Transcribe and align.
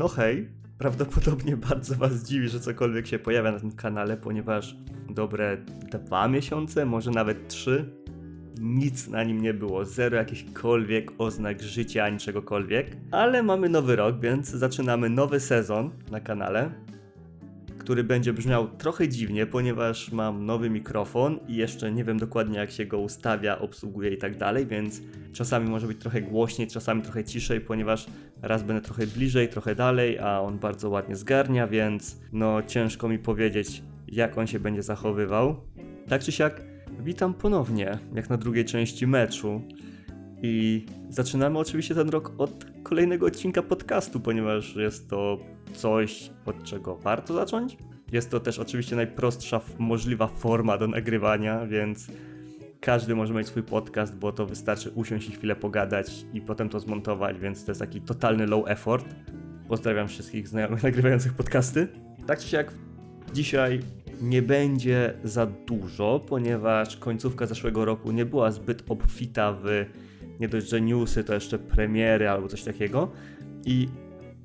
No 0.00 0.08
hej, 0.08 0.48
prawdopodobnie 0.78 1.56
bardzo 1.70 1.94
Was 1.94 2.22
dziwi, 2.22 2.48
że 2.48 2.60
cokolwiek 2.60 3.06
się 3.06 3.18
pojawia 3.18 3.52
na 3.52 3.60
tym 3.60 3.72
kanale, 3.72 4.16
ponieważ 4.16 4.76
dobre 5.10 5.56
dwa 5.90 6.28
miesiące, 6.28 6.86
może 6.86 7.10
nawet 7.10 7.48
trzy, 7.48 7.90
nic 8.60 9.08
na 9.08 9.24
nim 9.24 9.40
nie 9.40 9.54
było, 9.54 9.84
zero 9.84 10.16
jakichkolwiek 10.16 11.10
oznak 11.18 11.62
życia 11.62 12.04
ani 12.04 12.18
czegokolwiek. 12.18 12.96
Ale 13.10 13.42
mamy 13.42 13.68
nowy 13.68 13.96
rok, 13.96 14.20
więc 14.20 14.48
zaczynamy 14.48 15.10
nowy 15.10 15.40
sezon 15.40 15.90
na 16.10 16.20
kanale, 16.20 16.70
który 17.90 18.04
będzie 18.04 18.32
brzmiał 18.32 18.68
trochę 18.68 19.08
dziwnie, 19.08 19.46
ponieważ 19.46 20.12
mam 20.12 20.46
nowy 20.46 20.70
mikrofon 20.70 21.38
i 21.48 21.56
jeszcze 21.56 21.92
nie 21.92 22.04
wiem 22.04 22.18
dokładnie 22.18 22.58
jak 22.58 22.70
się 22.70 22.86
go 22.86 22.98
ustawia, 22.98 23.58
obsługuje 23.58 24.10
i 24.10 24.18
tak 24.18 24.38
dalej, 24.38 24.66
więc 24.66 25.00
czasami 25.32 25.70
może 25.70 25.86
być 25.86 25.98
trochę 25.98 26.22
głośniej, 26.22 26.68
czasami 26.68 27.02
trochę 27.02 27.24
ciszej, 27.24 27.60
ponieważ 27.60 28.06
raz 28.42 28.62
będę 28.62 28.82
trochę 28.82 29.06
bliżej, 29.06 29.48
trochę 29.48 29.74
dalej, 29.74 30.18
a 30.18 30.40
on 30.40 30.58
bardzo 30.58 30.90
ładnie 30.90 31.16
zgarnia, 31.16 31.66
więc 31.66 32.20
no 32.32 32.62
ciężko 32.62 33.08
mi 33.08 33.18
powiedzieć 33.18 33.82
jak 34.08 34.38
on 34.38 34.46
się 34.46 34.60
będzie 34.60 34.82
zachowywał. 34.82 35.56
Tak 36.08 36.22
czy 36.22 36.32
siak, 36.32 36.62
witam 37.00 37.34
ponownie, 37.34 37.98
jak 38.14 38.30
na 38.30 38.36
drugiej 38.36 38.64
części 38.64 39.06
meczu. 39.06 39.62
I 40.42 40.86
zaczynamy 41.08 41.58
oczywiście 41.58 41.94
ten 41.94 42.08
rok 42.08 42.32
od 42.38 42.66
kolejnego 42.82 43.26
odcinka 43.26 43.62
podcastu, 43.62 44.20
ponieważ 44.20 44.76
jest 44.76 45.10
to 45.10 45.38
coś, 45.72 46.30
od 46.46 46.62
czego 46.62 46.96
warto 46.96 47.34
zacząć. 47.34 47.76
Jest 48.12 48.30
to 48.30 48.40
też 48.40 48.58
oczywiście 48.58 48.96
najprostsza 48.96 49.60
możliwa 49.78 50.26
forma 50.26 50.78
do 50.78 50.86
nagrywania, 50.86 51.66
więc 51.66 52.06
każdy 52.80 53.14
może 53.14 53.34
mieć 53.34 53.46
swój 53.46 53.62
podcast, 53.62 54.16
bo 54.16 54.32
to 54.32 54.46
wystarczy 54.46 54.90
usiąść 54.90 55.28
i 55.28 55.32
chwilę 55.32 55.56
pogadać 55.56 56.24
i 56.32 56.40
potem 56.40 56.68
to 56.68 56.80
zmontować, 56.80 57.38
więc 57.38 57.64
to 57.64 57.70
jest 57.70 57.80
taki 57.80 58.00
totalny 58.00 58.46
low 58.46 58.68
effort. 58.68 59.06
Pozdrawiam 59.68 60.08
wszystkich 60.08 60.48
znajomych 60.48 60.82
nagrywających 60.88 61.34
podcasty. 61.34 61.88
Tak 62.26 62.38
czy 62.38 62.48
siak, 62.48 62.72
dzisiaj 63.32 63.80
nie 64.22 64.42
będzie 64.42 65.14
za 65.24 65.46
dużo, 65.46 66.20
ponieważ 66.28 66.96
końcówka 66.96 67.46
zeszłego 67.46 67.84
roku 67.84 68.12
nie 68.12 68.24
była 68.24 68.50
zbyt 68.50 68.82
obfita 68.88 69.52
w 69.52 69.64
nie 70.40 70.48
dość, 70.48 70.68
że 70.68 70.80
newsy, 70.80 71.24
to 71.24 71.34
jeszcze 71.34 71.58
premiery 71.58 72.28
albo 72.28 72.48
coś 72.48 72.62
takiego. 72.62 73.10
I 73.64 73.88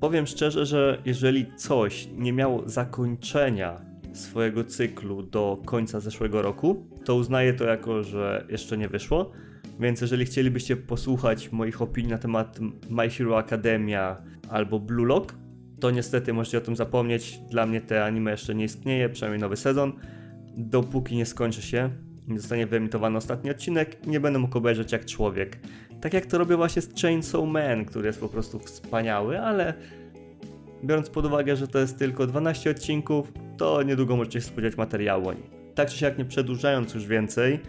powiem 0.00 0.26
szczerze, 0.26 0.66
że 0.66 1.02
jeżeli 1.04 1.46
coś 1.56 2.08
nie 2.16 2.32
miało 2.32 2.68
zakończenia 2.68 3.80
swojego 4.12 4.64
cyklu 4.64 5.22
do 5.22 5.62
końca 5.64 6.00
zeszłego 6.00 6.42
roku, 6.42 6.86
to 7.04 7.14
uznaję 7.14 7.54
to 7.54 7.64
jako, 7.64 8.02
że 8.02 8.46
jeszcze 8.48 8.78
nie 8.78 8.88
wyszło. 8.88 9.32
Więc 9.80 10.00
jeżeli 10.00 10.24
chcielibyście 10.24 10.76
posłuchać 10.76 11.52
moich 11.52 11.82
opinii 11.82 12.10
na 12.10 12.18
temat 12.18 12.58
My 12.90 13.10
Hero 13.10 13.38
Academia 13.38 14.16
albo 14.50 14.80
Blue 14.80 15.06
Lock, 15.06 15.34
to 15.80 15.90
niestety 15.90 16.32
możecie 16.32 16.58
o 16.58 16.60
tym 16.60 16.76
zapomnieć. 16.76 17.40
Dla 17.50 17.66
mnie 17.66 17.80
te 17.80 18.04
anime 18.04 18.30
jeszcze 18.30 18.54
nie 18.54 18.64
istnieje, 18.64 19.08
przynajmniej 19.08 19.40
nowy 19.40 19.56
sezon. 19.56 19.92
Dopóki 20.56 21.16
nie 21.16 21.26
skończy 21.26 21.62
się, 21.62 21.90
nie 22.28 22.40
zostanie 22.40 22.66
wyemitowany 22.66 23.16
ostatni 23.16 23.50
odcinek, 23.50 24.06
nie 24.06 24.20
będę 24.20 24.38
mógł 24.38 24.58
obejrzeć 24.58 24.92
jak 24.92 25.04
człowiek. 25.04 25.58
Tak 26.00 26.14
jak 26.14 26.26
to 26.26 26.38
robię 26.38 26.56
właśnie 26.56 26.82
z 26.82 27.00
Chainsaw 27.02 27.44
Man, 27.44 27.84
który 27.84 28.06
jest 28.06 28.20
po 28.20 28.28
prostu 28.28 28.58
wspaniały, 28.58 29.40
ale 29.40 29.74
biorąc 30.84 31.10
pod 31.10 31.26
uwagę, 31.26 31.56
że 31.56 31.68
to 31.68 31.78
jest 31.78 31.98
tylko 31.98 32.26
12 32.26 32.70
odcinków, 32.70 33.32
to 33.56 33.82
niedługo 33.82 34.16
możecie 34.16 34.40
się 34.40 34.46
spodziewać 34.46 34.76
materiału 34.76 35.28
o 35.28 35.32
nim. 35.32 35.46
Tak 35.74 35.90
czy 35.90 35.98
siak 35.98 36.18
nie 36.18 36.24
przedłużając 36.24 36.94
już 36.94 37.06
więcej, 37.06 37.60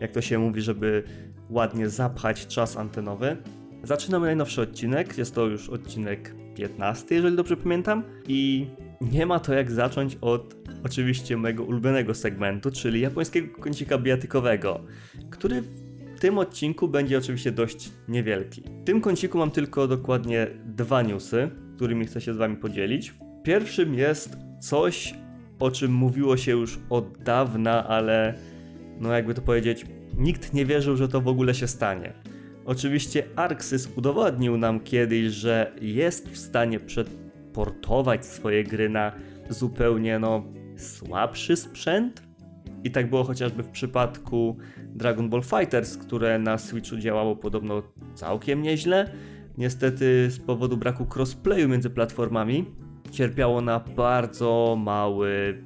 jak 0.00 0.12
to 0.12 0.20
się 0.20 0.38
mówi, 0.38 0.60
żeby 0.60 1.02
ładnie 1.50 1.88
zapchać 1.88 2.46
czas 2.46 2.76
antenowy, 2.76 3.36
zaczynamy 3.82 4.26
najnowszy 4.26 4.62
odcinek. 4.62 5.18
Jest 5.18 5.34
to 5.34 5.46
już 5.46 5.68
odcinek 5.68 6.34
15, 6.54 7.14
jeżeli 7.14 7.36
dobrze 7.36 7.56
pamiętam. 7.56 8.02
I 8.28 8.66
nie 9.00 9.26
ma 9.26 9.40
to 9.40 9.54
jak 9.54 9.70
zacząć 9.70 10.18
od 10.20 10.56
oczywiście 10.84 11.36
mojego 11.36 11.64
ulubionego 11.64 12.14
segmentu, 12.14 12.70
czyli 12.70 13.00
japońskiego 13.00 13.62
kącika 13.62 13.98
bijatykowego, 13.98 14.80
który 15.30 15.62
tym 16.18 16.38
odcinku 16.38 16.88
będzie 16.88 17.18
oczywiście 17.18 17.52
dość 17.52 17.90
niewielki. 18.08 18.62
W 18.62 18.84
tym 18.84 19.00
kąciku 19.00 19.38
mam 19.38 19.50
tylko 19.50 19.88
dokładnie 19.88 20.46
dwa 20.64 21.02
newsy, 21.02 21.50
którymi 21.76 22.06
chcę 22.06 22.20
się 22.20 22.34
z 22.34 22.36
wami 22.36 22.56
podzielić. 22.56 23.14
Pierwszym 23.42 23.94
jest 23.94 24.36
coś, 24.60 25.14
o 25.58 25.70
czym 25.70 25.92
mówiło 25.92 26.36
się 26.36 26.52
już 26.52 26.78
od 26.90 27.18
dawna, 27.18 27.88
ale 27.88 28.34
no 29.00 29.12
jakby 29.12 29.34
to 29.34 29.42
powiedzieć, 29.42 29.86
nikt 30.16 30.54
nie 30.54 30.66
wierzył, 30.66 30.96
że 30.96 31.08
to 31.08 31.20
w 31.20 31.28
ogóle 31.28 31.54
się 31.54 31.66
stanie. 31.66 32.12
Oczywiście 32.64 33.24
Arxis 33.36 33.88
udowodnił 33.96 34.56
nam 34.56 34.80
kiedyś, 34.80 35.32
że 35.32 35.72
jest 35.80 36.28
w 36.28 36.38
stanie 36.38 36.80
przeportować 36.80 38.26
swoje 38.26 38.64
gry 38.64 38.88
na 38.88 39.12
zupełnie 39.48 40.18
no 40.18 40.44
słabszy 40.76 41.56
sprzęt. 41.56 42.27
I 42.84 42.90
tak 42.90 43.10
było 43.10 43.24
chociażby 43.24 43.62
w 43.62 43.68
przypadku 43.68 44.56
Dragon 44.78 45.28
Ball 45.28 45.42
Fighters, 45.42 45.96
które 45.96 46.38
na 46.38 46.58
Switchu 46.58 46.96
działało 46.96 47.36
podobno 47.36 47.82
całkiem 48.14 48.62
nieźle. 48.62 49.12
Niestety 49.58 50.30
z 50.30 50.38
powodu 50.38 50.76
braku 50.76 51.06
crossplayu 51.14 51.68
między 51.68 51.90
platformami 51.90 52.64
cierpiało 53.10 53.60
na 53.60 53.80
bardzo 53.80 54.76
mały 54.78 55.62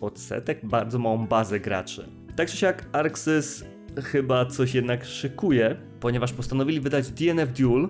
odsetek, 0.00 0.66
bardzo 0.66 0.98
małą 0.98 1.26
bazę 1.26 1.60
graczy. 1.60 2.08
Tak 2.36 2.48
czy 2.48 2.56
siak 2.56 2.88
Arxis 2.92 3.64
chyba 4.02 4.46
coś 4.46 4.74
jednak 4.74 5.04
szykuje, 5.04 5.76
ponieważ 6.00 6.32
postanowili 6.32 6.80
wydać 6.80 7.10
DNF 7.10 7.52
Duel, 7.52 7.88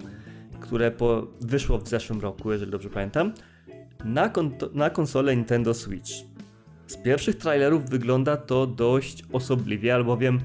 które 0.60 0.90
po, 0.90 1.26
wyszło 1.40 1.78
w 1.78 1.88
zeszłym 1.88 2.20
roku, 2.20 2.52
jeżeli 2.52 2.70
dobrze 2.70 2.90
pamiętam, 2.90 3.32
na, 4.04 4.28
kon 4.28 4.50
na 4.74 4.90
konsolę 4.90 5.36
Nintendo 5.36 5.74
Switch. 5.74 6.10
Z 6.86 6.96
pierwszych 6.96 7.36
trailerów 7.36 7.90
wygląda 7.90 8.36
to 8.36 8.66
dość 8.66 9.24
osobliwie, 9.32 9.94
albowiem 9.94 10.40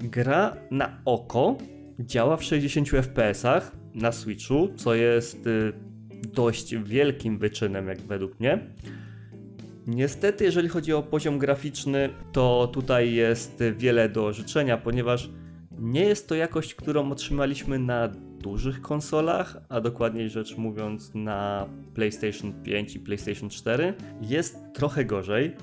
gra 0.00 0.56
na 0.70 0.98
oko 1.04 1.58
działa 2.00 2.36
w 2.36 2.44
60 2.44 2.88
fps 2.88 3.44
na 3.94 4.12
Switchu, 4.12 4.68
co 4.76 4.94
jest 4.94 5.46
y, 5.46 5.72
dość 6.34 6.76
wielkim 6.76 7.38
wyczynem, 7.38 7.88
jak 7.88 8.00
według 8.00 8.40
mnie. 8.40 8.58
Niestety, 9.86 10.44
jeżeli 10.44 10.68
chodzi 10.68 10.92
o 10.92 11.02
poziom 11.02 11.38
graficzny, 11.38 12.08
to 12.32 12.70
tutaj 12.72 13.12
jest 13.12 13.62
wiele 13.76 14.08
do 14.08 14.32
życzenia, 14.32 14.76
ponieważ 14.76 15.30
nie 15.78 16.04
jest 16.04 16.28
to 16.28 16.34
jakość, 16.34 16.74
którą 16.74 17.10
otrzymaliśmy 17.10 17.78
na 17.78 18.12
dużych 18.42 18.80
konsolach, 18.80 19.56
a 19.68 19.80
dokładniej 19.80 20.30
rzecz 20.30 20.56
mówiąc 20.56 21.14
na 21.14 21.66
PlayStation 21.94 22.52
5 22.62 22.96
i 22.96 23.00
PlayStation 23.00 23.50
4. 23.50 23.94
Jest 24.20 24.58
trochę 24.74 25.04
gorzej. 25.04 25.56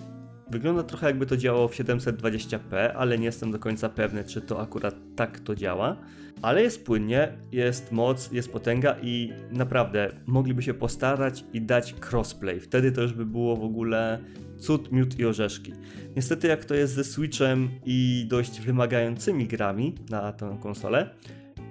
Wygląda 0.52 0.84
trochę 0.84 1.08
jakby 1.08 1.26
to 1.26 1.38
działało 1.38 1.68
w 1.68 1.74
720p, 1.74 2.92
ale 2.96 3.18
nie 3.18 3.26
jestem 3.26 3.52
do 3.52 3.60
końca 3.60 3.90
pewny, 3.90 4.24
czy 4.24 4.42
to 4.42 4.62
akurat 4.62 4.96
tak 5.16 5.40
to 5.40 5.56
działa. 5.56 5.98
Ale 6.42 6.62
jest 6.62 6.86
płynnie, 6.86 7.38
jest 7.52 7.92
moc, 7.92 8.32
jest 8.32 8.52
potęga 8.52 8.96
i 9.02 9.34
naprawdę 9.52 10.12
mogliby 10.26 10.64
się 10.64 10.74
postarać 10.74 11.46
i 11.54 11.62
dać 11.62 11.96
crossplay. 12.12 12.60
Wtedy 12.60 12.92
to 12.92 13.02
już 13.02 13.14
by 13.14 13.26
było 13.26 13.56
w 13.56 13.64
ogóle 13.64 14.20
cud, 14.58 14.92
miód 14.92 15.20
i 15.20 15.26
orzeszki. 15.26 15.74
Niestety 16.16 16.48
jak 16.48 16.66
to 16.66 16.76
jest 16.76 16.94
ze 16.94 17.04
Switchem 17.04 17.70
i 17.86 18.26
dość 18.30 18.62
wymagającymi 18.62 19.48
grami 19.48 19.96
na 20.10 20.34
tę 20.34 20.58
konsolę, 20.62 21.10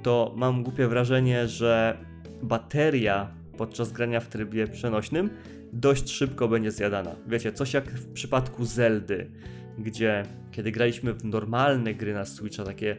to 0.09 0.33
mam 0.37 0.63
głupie 0.63 0.89
wrażenie, 0.89 1.49
że 1.49 1.99
bateria 2.43 3.31
podczas 3.59 3.93
grania 3.93 4.21
w 4.21 4.29
trybie 4.29 4.67
przenośnym 4.67 5.31
dość 5.73 6.11
szybko 6.11 6.49
będzie 6.49 6.71
zjadana. 6.71 7.11
Wiecie, 7.27 7.53
coś 7.53 7.75
jak 7.75 7.91
w 7.91 8.13
przypadku 8.13 8.65
Zeldy, 8.65 9.31
gdzie 9.79 10.23
kiedy 10.53 10.73
graliśmy 10.73 11.13
w 11.13 11.25
normalne 11.25 11.95
gry 11.95 12.15
na 12.15 12.25
Switcha, 12.25 12.65
takie 12.65 12.97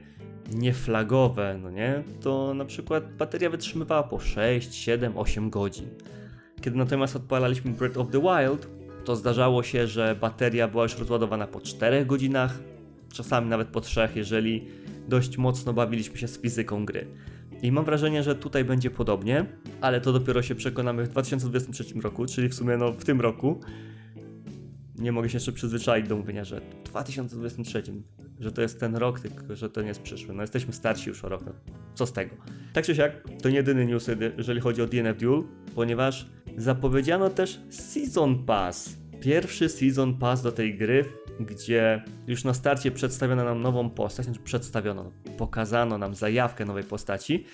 nieflagowe, 0.53 1.59
no 1.61 1.71
nie, 1.71 2.03
to 2.21 2.53
na 2.53 2.65
przykład 2.65 3.15
bateria 3.15 3.49
wytrzymywała 3.49 4.03
po 4.03 4.19
6, 4.19 4.73
7, 4.73 5.17
8 5.17 5.49
godzin. 5.49 5.87
Kiedy 6.61 6.77
natomiast 6.77 7.15
odpalaliśmy 7.15 7.71
Breath 7.71 7.97
of 7.97 8.07
the 8.11 8.21
Wild, 8.21 8.67
to 9.05 9.15
zdarzało 9.15 9.63
się, 9.63 9.87
że 9.87 10.15
bateria 10.21 10.67
była 10.67 10.83
już 10.83 10.97
rozładowana 10.97 11.47
po 11.47 11.61
4 11.61 12.05
godzinach, 12.05 12.59
czasami 13.13 13.49
nawet 13.49 13.67
po 13.67 13.81
3, 13.81 14.09
jeżeli 14.15 14.67
dość 15.09 15.37
mocno 15.37 15.73
bawiliśmy 15.73 16.17
się 16.17 16.27
z 16.27 16.41
fizyką 16.41 16.85
gry. 16.85 17.07
I 17.61 17.71
mam 17.71 17.85
wrażenie, 17.85 18.23
że 18.23 18.35
tutaj 18.35 18.65
będzie 18.65 18.91
podobnie, 18.91 19.45
ale 19.81 20.01
to 20.01 20.13
dopiero 20.13 20.41
się 20.41 20.55
przekonamy 20.55 21.03
w 21.03 21.07
2023 21.07 21.83
roku, 22.01 22.25
czyli 22.25 22.49
w 22.49 22.55
sumie 22.55 22.77
no 22.77 22.91
w 22.91 23.03
tym 23.03 23.21
roku. 23.21 23.61
Nie 24.95 25.11
mogę 25.11 25.29
się 25.29 25.35
jeszcze 25.35 25.51
przyzwyczaić 25.51 26.07
do 26.07 26.17
mówienia, 26.17 26.43
że 26.43 26.61
w 26.85 26.89
2023, 26.89 27.83
że 28.39 28.51
to 28.51 28.61
jest 28.61 28.79
ten 28.79 28.95
rok, 28.95 29.19
tylko 29.19 29.55
że 29.55 29.69
to 29.69 29.81
nie 29.81 29.87
jest 29.87 30.01
przyszły. 30.01 30.33
No 30.33 30.41
jesteśmy 30.41 30.73
starsi 30.73 31.09
już 31.09 31.25
o 31.25 31.29
rok, 31.29 31.45
no 31.45 31.51
co 31.95 32.05
z 32.05 32.13
tego. 32.13 32.35
Tak 32.73 32.85
czy 32.85 32.95
siak, 32.95 33.23
to 33.41 33.49
nie 33.49 33.55
jedyny 33.55 33.85
news, 33.85 34.09
jeżeli 34.37 34.61
chodzi 34.61 34.81
o 34.81 34.87
DNF 34.87 35.17
Duel, 35.17 35.43
ponieważ 35.75 36.29
zapowiedziano 36.57 37.29
też 37.29 37.59
Season 37.69 38.45
Pass. 38.45 38.97
Pierwszy 39.21 39.69
Season 39.69 40.17
Pass 40.17 40.41
do 40.41 40.51
tej 40.51 40.77
gry, 40.77 41.05
gdzie 41.39 42.03
już 42.27 42.43
na 42.43 42.53
starcie 42.53 42.91
przedstawiono 42.91 43.43
nam 43.43 43.61
nową 43.61 43.89
postać, 43.89 44.25
znaczy 44.25 44.41
przedstawiono, 44.41 45.11
pokazano 45.37 45.97
nam 45.97 46.15
zajawkę 46.15 46.65
nowej 46.65 46.83
postaci, 46.83 47.45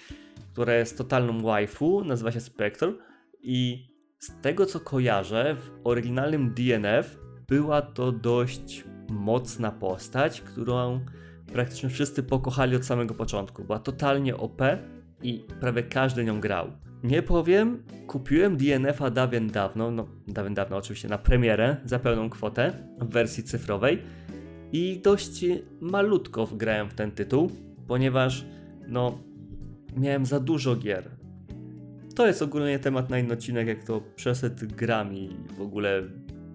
która 0.54 0.74
jest 0.74 0.98
totalną 0.98 1.42
waifu, 1.42 2.04
nazywa 2.04 2.32
się 2.32 2.40
Spectre 2.42 2.94
i 3.42 3.88
Z 4.20 4.42
tego 4.42 4.66
co 4.66 4.80
kojarzę, 4.80 5.56
w 5.56 5.88
oryginalnym 5.88 6.54
DNF 6.54 7.18
była 7.48 7.82
to 7.82 8.12
dość 8.12 8.84
mocna 9.10 9.72
postać, 9.72 10.42
którą 10.42 11.06
praktycznie 11.54 11.90
wszyscy 11.90 12.24
pokochali 12.24 12.76
od 12.76 12.86
samego 12.86 13.14
początku. 13.14 13.64
Była 13.64 13.80
totalnie 13.80 14.38
OP 14.38 14.62
i 15.23 15.45
prawie 15.59 15.83
każdy 15.83 16.25
nią 16.25 16.39
grał. 16.39 16.71
Nie 17.03 17.21
powiem, 17.23 17.83
kupiłem 18.07 18.57
DNF-a 18.57 19.09
dawien 19.09 19.47
dawno, 19.47 19.91
no 19.91 20.07
dawien 20.27 20.53
dawno 20.53 20.77
oczywiście 20.77 21.07
na 21.07 21.17
premierę 21.17 21.77
za 21.85 22.00
pełną 22.00 22.29
kwotę 22.29 22.73
w 23.01 23.09
wersji 23.09 23.44
cyfrowej 23.44 24.01
i 24.71 25.00
dość 25.03 25.45
malutko 25.81 26.45
wgrałem 26.45 26.89
w 26.89 26.94
ten 26.94 27.12
tytuł, 27.12 27.51
ponieważ 27.88 28.45
no 28.88 29.19
miałem 29.97 30.25
za 30.25 30.39
dużo 30.39 30.75
gier. 30.75 31.09
To 32.15 32.27
jest 32.27 32.41
ogólnie 32.41 32.79
temat 32.79 33.09
na 33.09 33.19
inny 33.19 33.33
odcinek, 33.33 33.67
jak 33.67 33.83
to 33.83 34.01
przesyt 34.15 34.65
grami 34.65 35.29
w 35.57 35.62
ogóle 35.62 36.03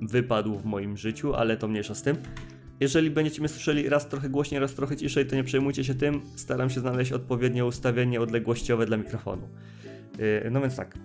wypadł 0.00 0.58
w 0.58 0.64
moim 0.64 0.96
życiu, 0.96 1.34
ale 1.34 1.56
to 1.56 1.68
mniejsza 1.68 1.94
z 1.94 2.02
tym. 2.02 2.16
Jeżeli 2.81 3.11
będziecie 3.11 3.41
mnie 3.41 3.49
słyszeli 3.49 3.88
raz 3.88 4.09
trochę 4.09 4.29
głośniej, 4.29 4.61
raz 4.61 4.75
trochę 4.75 4.97
ciszej, 4.97 5.27
to 5.27 5.37
nie 5.37 5.44
przejmujcie 5.44 5.85
się 5.85 5.94
tym. 5.94 6.21
Staram 6.37 6.71
się 6.71 6.81
znaleźć 6.81 7.12
odpowiednie 7.12 7.65
ustawienie 7.65 8.21
odległościowe 8.21 8.87
dla 8.87 8.97
mikrofonu. 8.97 9.49
Yy, 10.19 10.50
no 10.50 10.61
więc 10.61 10.77
tak. 10.77 10.99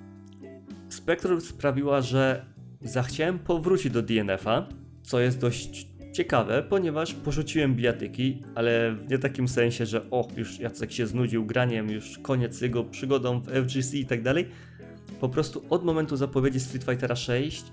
Spectrum 0.89 1.41
sprawiła, 1.41 2.01
że 2.01 2.45
zachciałem 2.81 3.39
powrócić 3.39 3.93
do 3.93 4.01
DNF-a, 4.01 4.67
co 5.03 5.19
jest 5.19 5.39
dość 5.39 5.87
ciekawe, 6.13 6.63
ponieważ 6.69 7.13
porzuciłem 7.13 7.75
bijatyki, 7.75 8.43
ale 8.55 8.95
w 8.95 9.09
nie 9.09 9.17
takim 9.17 9.47
sensie, 9.47 9.85
że 9.85 10.09
o, 10.11 10.27
już 10.37 10.59
Jacek 10.59 10.91
się 10.91 11.07
znudził 11.07 11.45
graniem, 11.45 11.89
już 11.89 12.17
koniec 12.17 12.61
jego 12.61 12.83
przygodą 12.83 13.39
w 13.39 13.47
FGC 13.47 13.97
i 13.97 14.05
tak 14.05 14.21
dalej. 14.21 14.47
Po 15.19 15.29
prostu 15.29 15.65
od 15.69 15.85
momentu 15.85 16.15
zapowiedzi 16.15 16.59
Street 16.59 16.83
Fightera 16.83 17.15
6 17.15 17.63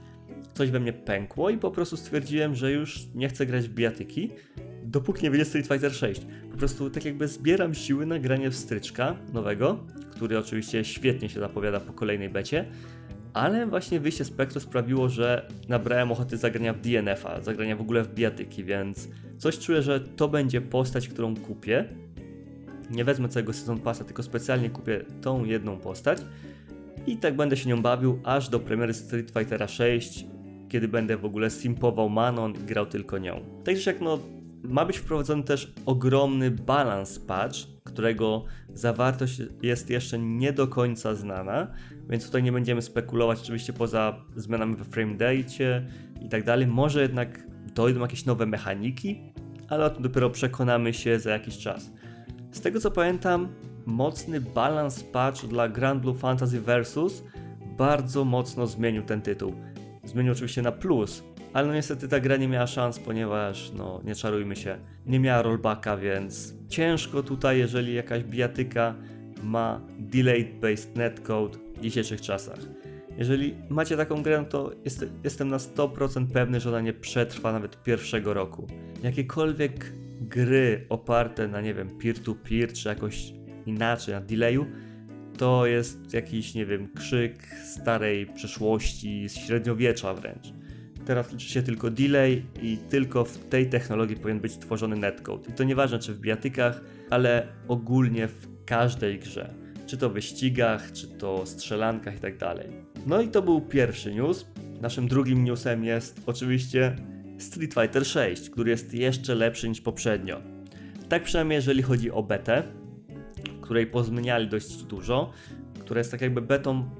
coś 0.55 0.71
we 0.71 0.81
mnie 0.81 0.93
pękło 0.93 1.51
i 1.51 1.59
po 1.59 1.71
prostu 1.71 1.97
stwierdziłem, 1.97 2.55
że 2.55 2.73
już 2.73 3.01
nie 3.15 3.29
chcę 3.29 3.47
grać 3.47 3.69
w 3.69 3.75
bijatyki, 3.75 4.31
dopóki 4.85 5.23
nie 5.23 5.31
wyjdzie 5.31 5.45
Street 5.45 5.67
Fighter 5.67 5.95
6. 5.95 6.23
Po 6.51 6.57
prostu 6.57 6.91
tak 6.91 7.05
jakby 7.05 7.29
zbieram 7.29 7.75
siły 7.75 8.07
na 8.07 8.19
granie 8.19 8.51
w 8.51 8.57
stryczka 8.57 9.17
nowego, 9.33 9.79
który 10.11 10.39
oczywiście 10.39 10.85
świetnie 10.85 11.29
się 11.29 11.41
zapowiada 11.41 11.81
po 11.81 11.93
kolejnej 11.93 12.29
becie, 12.29 12.65
ale 13.35 13.67
właśnie 13.67 14.01
wyjście 14.01 14.25
Spektru 14.25 14.61
sprawiło, 14.61 15.09
że 15.09 15.49
nabrałem 15.69 16.13
ochoty 16.13 16.37
zagrania 16.37 16.73
w 16.73 16.81
DNF-a, 16.81 17.41
zagrania 17.41 17.77
w 17.77 17.81
ogóle 17.81 18.03
w 18.03 18.15
bijatyki, 18.15 18.65
więc 18.65 19.09
coś 19.39 19.59
czuję, 19.59 19.83
że 19.83 20.01
to 20.01 20.29
będzie 20.29 20.61
postać, 20.61 21.09
którą 21.09 21.37
kupię. 21.37 21.85
Nie 22.91 23.05
wezmę 23.05 23.29
całego 23.29 23.53
sezon 23.53 23.81
pasa, 23.81 24.05
tylko 24.05 24.23
specjalnie 24.23 24.71
kupię 24.71 25.05
tą 25.23 25.45
jedną 25.45 25.77
postać 25.77 26.19
i 27.07 27.17
tak 27.17 27.37
będę 27.37 27.57
się 27.57 27.69
nią 27.69 27.83
bawił 27.83 28.21
aż 28.25 28.49
do 28.49 28.61
premiery 28.61 28.95
Street 28.95 29.31
Fightera 29.31 29.69
6 29.69 30.27
kiedy 30.73 30.89
będę 30.89 31.17
w 31.17 31.25
ogóle 31.25 31.51
simpował 31.51 32.09
Manon 32.09 32.53
i 32.55 32.59
grał 32.59 32.87
tylko 32.87 33.19
nią. 33.19 33.41
Także 33.65 33.93
jak 33.93 34.01
no, 34.01 34.19
ma 34.63 34.85
być 34.85 34.99
wprowadzony 34.99 35.43
też 35.43 35.73
ogromny 35.87 36.51
balans 36.51 37.19
patch, 37.19 37.57
którego 37.85 38.45
zawartość 38.75 39.43
jest 39.63 39.91
jeszcze 39.91 40.19
nie 40.19 40.53
do 40.53 40.69
końca 40.69 41.15
znana, 41.15 41.67
więc 42.11 42.27
tutaj 42.27 42.43
nie 42.43 42.53
będziemy 42.53 42.83
spekulować 42.83 43.41
oczywiście 43.41 43.73
poza 43.73 44.25
zmianami 44.37 44.77
we 44.77 44.85
frame 44.85 45.15
date 45.15 45.83
i 46.21 46.29
tak 46.29 46.45
dalej. 46.45 46.67
Może 46.67 47.03
jednak 47.03 47.47
dojdą 47.75 48.01
jakieś 48.01 48.25
nowe 48.25 48.47
mechaniki, 48.47 49.33
ale 49.69 49.85
o 49.85 49.91
tym 49.91 50.03
dopiero 50.03 50.31
przekonamy 50.31 50.95
się 50.95 51.19
za 51.19 51.31
jakiś 51.31 51.59
czas. 51.59 51.91
Z 52.51 52.61
tego 52.61 52.81
co 52.81 52.91
pamiętam, 52.91 53.49
mocny 53.87 54.41
balans 54.41 55.05
patch 55.05 55.47
dla 55.47 55.69
Grand 55.69 56.03
Blue 56.03 56.15
Fantasy 56.15 56.61
Versus 56.61 57.23
bardzo 57.79 58.25
mocno 58.25 58.67
zmienił 58.67 59.03
ten 59.03 59.23
tytuł 59.23 59.55
zmienił 60.05 60.33
oczywiście 60.33 60.63
na 60.63 60.73
plus, 60.73 61.25
ale 61.53 61.69
no 61.69 61.75
niestety 61.75 62.09
ta 62.09 62.21
gra 62.21 62.37
nie 62.37 62.49
miała 62.49 62.67
szans, 62.67 62.99
ponieważ, 62.99 63.73
no 63.77 64.01
nie 64.05 64.15
czarujmy 64.15 64.57
się, 64.57 64.79
nie 65.07 65.21
miała 65.21 65.43
rollbacka, 65.43 65.97
więc 65.97 66.55
ciężko 66.69 67.23
tutaj, 67.23 67.59
jeżeli 67.59 67.95
jakaś 67.95 68.25
bijatyka 68.25 68.95
ma 69.43 69.81
delayed 69.99 70.61
based 70.61 70.97
netcode 70.97 71.59
w 71.77 71.81
dzisiejszych 71.81 72.21
czasach. 72.21 72.59
Jeżeli 73.19 73.55
macie 73.69 73.97
taką 73.97 74.23
grę, 74.23 74.39
no 74.39 74.45
to 74.45 74.73
jest, 74.85 75.07
jestem 75.25 75.49
na 75.49 75.57
100% 75.57 76.27
pewny, 76.27 76.61
że 76.61 76.69
ona 76.69 76.81
nie 76.81 76.93
przetrwa 76.93 77.53
nawet 77.53 77.83
pierwszego 77.83 78.35
roku. 78.35 78.67
Jakiekolwiek 79.03 79.93
gry 80.21 80.87
oparte 80.89 81.49
na, 81.49 81.61
nie 81.61 81.75
wiem, 81.75 81.89
peer-to-peer, 81.89 82.69
-peer, 82.69 82.73
czy 82.73 82.89
jakoś 82.89 83.33
inaczej, 83.67 84.15
na 84.15 84.21
delayu, 84.21 84.67
to 85.38 85.67
jest 85.67 86.14
jakiś, 86.14 86.55
nie 86.55 86.67
wiem, 86.67 86.88
krzyk 86.94 87.46
starej 87.64 88.26
przeszłości, 88.26 89.29
z 89.29 89.37
średniowiecza 89.37 90.14
wręcz. 90.14 90.52
Teraz 91.06 91.32
liczy 91.32 91.49
się 91.49 91.62
tylko 91.62 91.90
delay 91.90 92.43
i 92.62 92.79
tylko 92.90 93.25
w 93.25 93.38
tej 93.38 93.69
technologii 93.69 94.17
powinien 94.17 94.40
być 94.40 94.58
tworzony 94.58 94.96
netcode. 94.96 95.50
I 95.50 95.52
to 95.52 95.64
nieważne 95.64 95.99
czy 95.99 96.14
w 96.14 96.20
bijatykach, 96.20 96.81
ale 97.11 97.46
ogólnie 97.69 98.29
w 98.29 98.49
każdej 98.67 99.19
grze. 99.19 99.55
Czy 99.87 99.96
to 99.96 100.11
wyścigach, 100.11 100.93
czy 100.93 101.08
to 101.08 101.46
strzelankach 101.46 102.17
i 102.17 102.19
tak 102.19 102.38
dalej. 102.38 102.69
No 103.06 103.20
i 103.20 103.29
to 103.29 103.43
był 103.43 103.61
pierwszy 103.61 104.14
news. 104.14 104.46
Naszym 104.81 105.08
drugim 105.08 105.44
newsem 105.44 105.84
jest 105.84 106.20
oczywiście 106.26 106.96
Street 107.38 107.75
Fighter 107.75 108.06
6, 108.06 108.50
który 108.50 108.70
jest 108.70 108.94
jeszcze 108.94 109.34
lepszy 109.34 109.69
niż 109.69 109.81
poprzednio. 109.81 110.40
Tak 111.08 111.23
przynajmniej 111.23 111.56
jeżeli 111.56 111.82
chodzi 111.82 112.11
o 112.11 112.23
betę, 112.23 112.62
której 113.62 113.87
pozmieniali 113.87 114.49
dość 114.49 114.82
dużo, 114.82 115.32
która 115.81 115.99
jest 115.99 116.11
tak 116.11 116.20
jakby 116.20 116.43
betą 116.43 116.91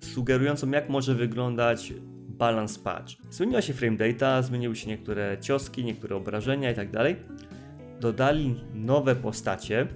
sugerującą 0.00 0.70
jak 0.70 0.88
może 0.88 1.14
wyglądać 1.14 1.92
balance 2.28 2.80
patch. 2.80 3.12
Zmieniła 3.30 3.62
się 3.62 3.72
frame 3.72 3.96
data, 3.96 4.42
zmieniły 4.42 4.76
się 4.76 4.88
niektóre 4.88 5.36
cioski, 5.40 5.84
niektóre 5.84 6.16
obrażenia 6.16 6.70
i 6.70 6.74
tak 6.74 6.90
dalej. 6.90 7.16
Dodali 8.00 8.60
nowe 8.74 9.16
postacie, 9.16 9.86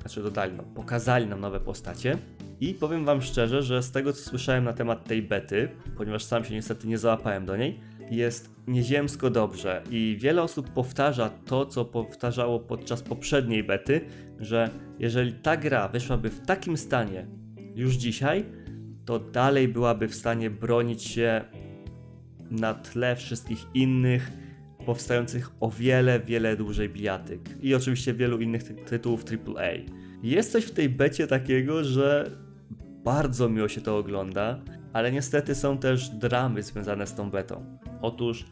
znaczy 0.00 0.22
dodali, 0.22 0.52
no, 0.56 0.62
pokazali 0.62 1.26
nam 1.26 1.40
nowe 1.40 1.60
postacie. 1.60 2.18
I 2.60 2.74
powiem 2.74 3.04
Wam 3.04 3.22
szczerze, 3.22 3.62
że 3.62 3.82
z 3.82 3.90
tego 3.90 4.12
co 4.12 4.22
słyszałem 4.22 4.64
na 4.64 4.72
temat 4.72 5.04
tej 5.04 5.22
bety, 5.22 5.68
ponieważ 5.96 6.24
sam 6.24 6.44
się 6.44 6.54
niestety 6.54 6.88
nie 6.88 6.98
załapałem 6.98 7.46
do 7.46 7.56
niej, 7.56 7.80
jest 8.16 8.50
nieziemsko 8.66 9.30
dobrze 9.30 9.82
i 9.90 10.16
wiele 10.20 10.42
osób 10.42 10.70
powtarza 10.70 11.30
to, 11.30 11.66
co 11.66 11.84
powtarzało 11.84 12.60
podczas 12.60 13.02
poprzedniej 13.02 13.64
bety, 13.64 14.00
że 14.40 14.70
jeżeli 14.98 15.32
ta 15.32 15.56
gra 15.56 15.88
wyszłaby 15.88 16.30
w 16.30 16.46
takim 16.46 16.76
stanie 16.76 17.26
już 17.74 17.94
dzisiaj, 17.94 18.44
to 19.04 19.18
dalej 19.18 19.68
byłaby 19.68 20.08
w 20.08 20.14
stanie 20.14 20.50
bronić 20.50 21.02
się 21.02 21.44
na 22.50 22.74
tle 22.74 23.16
wszystkich 23.16 23.66
innych 23.74 24.32
powstających 24.86 25.50
o 25.60 25.70
wiele, 25.70 26.20
wiele 26.20 26.56
dłużej 26.56 26.88
bijatyk 26.88 27.40
i 27.60 27.74
oczywiście 27.74 28.14
wielu 28.14 28.40
innych 28.40 28.62
ty 28.62 28.74
tytułów 28.74 29.24
AAA. 29.24 29.70
Jest 30.22 30.52
coś 30.52 30.64
w 30.64 30.70
tej 30.70 30.88
becie 30.88 31.26
takiego, 31.26 31.84
że 31.84 32.30
bardzo 33.04 33.48
miło 33.48 33.68
się 33.68 33.80
to 33.80 33.98
ogląda, 33.98 34.60
ale 34.92 35.12
niestety 35.12 35.54
są 35.54 35.78
też 35.78 36.08
dramy 36.08 36.62
związane 36.62 37.06
z 37.06 37.14
tą 37.14 37.30
betą. 37.30 37.78
Otóż 38.02 38.44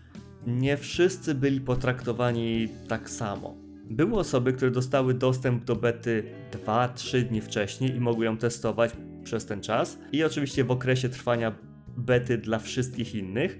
nie 0.47 0.76
wszyscy 0.76 1.35
byli 1.35 1.61
potraktowani 1.61 2.68
tak 2.88 3.11
samo. 3.11 3.54
Były 3.90 4.18
osoby, 4.18 4.52
które 4.52 4.70
dostały 4.70 5.14
dostęp 5.14 5.64
do 5.64 5.76
bety 5.76 6.25
2-3 6.66 7.23
dni 7.23 7.40
wcześniej 7.40 7.97
i 7.97 8.00
mogły 8.00 8.25
ją 8.25 8.37
testować 8.37 8.92
przez 9.25 9.47
ten 9.47 9.61
czas. 9.61 9.99
I 10.12 10.25
oczywiście 10.25 10.64
w 10.64 10.70
okresie 10.70 11.09
trwania 11.09 11.52
bety 11.97 12.38
dla 12.38 12.59
wszystkich 12.59 13.14
innych, 13.14 13.59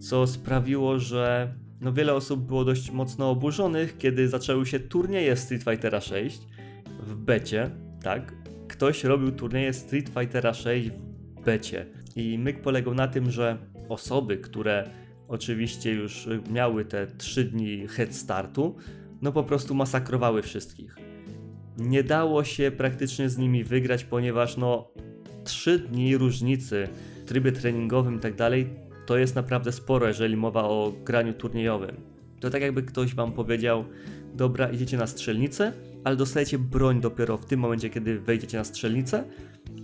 co 0.00 0.26
sprawiło, 0.26 0.98
że 0.98 1.54
no 1.80 1.92
wiele 1.92 2.14
osób 2.14 2.40
było 2.40 2.64
dość 2.64 2.90
mocno 2.90 3.30
oburzonych, 3.30 3.98
kiedy 3.98 4.28
zaczęły 4.28 4.66
się 4.66 4.80
turnieje 4.80 5.36
Street 5.36 5.62
Fightera 5.62 6.00
6 6.00 6.40
w 7.06 7.14
becie, 7.14 7.70
tak? 8.02 8.34
Ktoś 8.68 9.04
robił 9.04 9.32
turnieje 9.32 9.72
Street 9.72 10.08
Fightera 10.08 10.54
6 10.54 10.90
w 10.90 11.44
becie. 11.44 11.86
I 12.16 12.38
myk 12.38 12.60
polegał 12.60 12.94
na 12.94 13.08
tym, 13.08 13.30
że 13.30 13.58
osoby, 13.88 14.36
które 14.36 14.90
oczywiście 15.28 15.92
już 15.92 16.28
miały 16.50 16.84
te 16.84 17.06
3 17.06 17.44
dni 17.44 17.88
head 17.88 18.14
startu, 18.14 18.76
no 19.22 19.32
po 19.32 19.44
prostu 19.44 19.74
masakrowały 19.74 20.42
wszystkich. 20.42 20.96
Nie 21.78 22.02
dało 22.04 22.44
się 22.44 22.70
praktycznie 22.70 23.28
z 23.28 23.38
nimi 23.38 23.64
wygrać, 23.64 24.04
ponieważ 24.04 24.56
no 24.56 24.92
3 25.44 25.78
dni 25.78 26.16
różnicy 26.16 26.88
w 27.22 27.24
trybie 27.24 27.52
treningowym 27.52 28.16
i 28.16 28.20
tak 28.20 28.34
dalej, 28.34 28.68
to 29.06 29.18
jest 29.18 29.34
naprawdę 29.34 29.72
sporo, 29.72 30.06
jeżeli 30.06 30.36
mowa 30.36 30.64
o 30.64 30.92
graniu 31.04 31.32
turniejowym. 31.32 31.96
To 32.40 32.50
tak 32.50 32.62
jakby 32.62 32.82
ktoś 32.82 33.14
wam 33.14 33.32
powiedział, 33.32 33.84
dobra, 34.34 34.68
idziecie 34.70 34.96
na 34.96 35.06
strzelnicę, 35.06 35.72
ale 36.04 36.16
dostajecie 36.16 36.58
broń 36.58 37.00
dopiero 37.00 37.36
w 37.36 37.46
tym 37.46 37.60
momencie, 37.60 37.90
kiedy 37.90 38.20
wejdziecie 38.20 38.58
na 38.58 38.64
strzelnicę, 38.64 39.24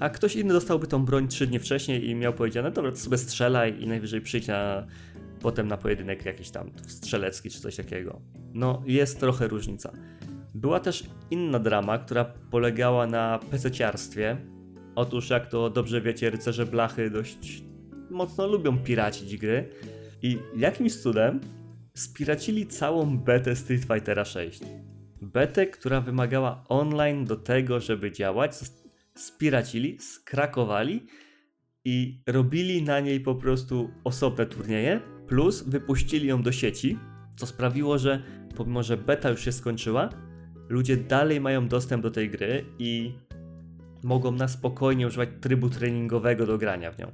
a 0.01 0.09
ktoś 0.09 0.37
inny 0.37 0.53
dostałby 0.53 0.87
tą 0.87 1.05
broń 1.05 1.29
3 1.29 1.47
dni 1.47 1.59
wcześniej 1.59 2.09
i 2.09 2.15
miał 2.15 2.33
powiedziane, 2.33 2.71
dobra, 2.71 2.91
to 2.91 2.97
sobie 2.97 3.19
strzelaj 3.19 3.83
i 3.83 3.87
najwyżej 3.87 4.21
przyjdź 4.21 4.47
na, 4.47 4.87
potem 5.41 5.69
na 5.69 5.77
pojedynek 5.77 6.25
jakiś 6.25 6.51
tam 6.51 6.71
strzelecki 6.87 7.51
czy 7.51 7.61
coś 7.61 7.77
takiego. 7.77 8.21
No, 8.55 8.83
jest 8.87 9.21
trochę 9.21 9.49
różnica. 9.49 9.93
Była 10.55 10.81
też 10.81 11.05
inna 11.31 11.59
drama, 11.59 11.99
która 11.99 12.25
polegała 12.25 13.07
na 13.07 13.39
pececiarstwie. 13.51 14.37
Otóż, 14.95 15.31
jak 15.31 15.47
to 15.47 15.71
dobrze 15.71 16.01
wiecie, 16.01 16.31
rycerze 16.31 16.67
blachy 16.67 17.11
dość 17.11 17.63
mocno 18.11 18.47
lubią 18.47 18.79
piracić 18.79 19.37
gry 19.37 19.69
i 20.23 20.39
jakimś 20.57 20.97
cudem 20.97 21.41
spiracili 21.95 22.67
całą 22.67 23.19
betę 23.19 23.57
Street 23.57 23.85
Fightera 23.85 24.25
6. 24.25 24.61
Betę, 25.23 25.67
która 25.67 26.01
wymagała 26.01 26.65
online 26.69 27.25
do 27.25 27.37
tego, 27.37 27.81
żeby 27.81 28.13
działać, 28.13 28.55
spiracili, 29.19 29.99
skrakowali 29.99 31.07
i 31.85 32.23
robili 32.27 32.83
na 32.83 33.01
niej 33.01 33.21
po 33.21 33.35
prostu 33.35 33.91
osobne 34.05 34.47
turnieje, 34.47 35.01
plus 35.27 35.63
wypuścili 35.63 36.29
ją 36.29 36.43
do 36.43 36.53
sieci, 36.53 36.99
co 37.37 37.47
sprawiło, 37.47 37.99
że 37.99 38.23
pomimo, 38.57 38.83
że 38.83 38.97
beta 38.97 39.31
już 39.31 39.45
się 39.45 39.53
skończyła, 39.53 40.09
ludzie 40.69 40.97
dalej 40.97 41.41
mają 41.41 41.69
dostęp 41.69 42.03
do 42.03 42.11
tej 42.11 42.31
gry 42.31 42.65
i 42.79 43.15
mogą 44.03 44.33
na 44.33 44.49
spokojnie 44.49 45.07
używać 45.07 45.29
trybu 45.41 45.71
treningowego 45.71 46.47
do 46.47 46.59
grania 46.59 46.93
w 46.93 46.99
nią. 46.99 47.13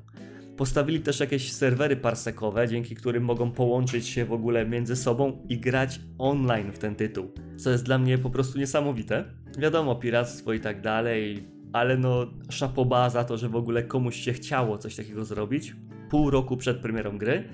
Postawili 0.57 1.01
też 1.01 1.21
jakieś 1.21 1.53
serwery 1.53 1.97
parsekowe, 1.97 2.69
dzięki 2.69 2.95
którym 2.95 3.25
mogą 3.25 3.51
połączyć 3.51 4.09
się 4.09 4.25
w 4.25 4.33
ogóle 4.33 4.67
między 4.67 4.97
sobą 4.97 5.47
i 5.49 5.59
grać 5.59 6.01
online 6.19 6.73
w 6.73 6.79
ten 6.79 6.95
tytuł, 6.95 7.33
co 7.57 7.71
jest 7.71 7.85
dla 7.85 7.99
mnie 7.99 8.19
po 8.19 8.31
prostu 8.31 8.59
niesamowite. 8.59 9.25
Wiadomo, 9.59 9.97
piractwo 9.97 10.53
i 10.53 10.61
tak 10.61 10.81
dalej, 10.81 11.49
ale 11.75 11.97
no 11.97 12.27
szapoba 12.51 13.11
za 13.11 13.25
to, 13.25 13.37
że 13.37 13.49
w 13.49 13.57
ogóle 13.57 13.83
komuś 13.83 14.17
się 14.17 14.33
chciało 14.33 14.79
coś 14.79 14.97
takiego 14.97 15.25
zrobić 15.25 15.77
pół 16.11 16.31
roku 16.31 16.57
przed 16.57 16.79
premierą 16.79 17.19
gry 17.19 17.45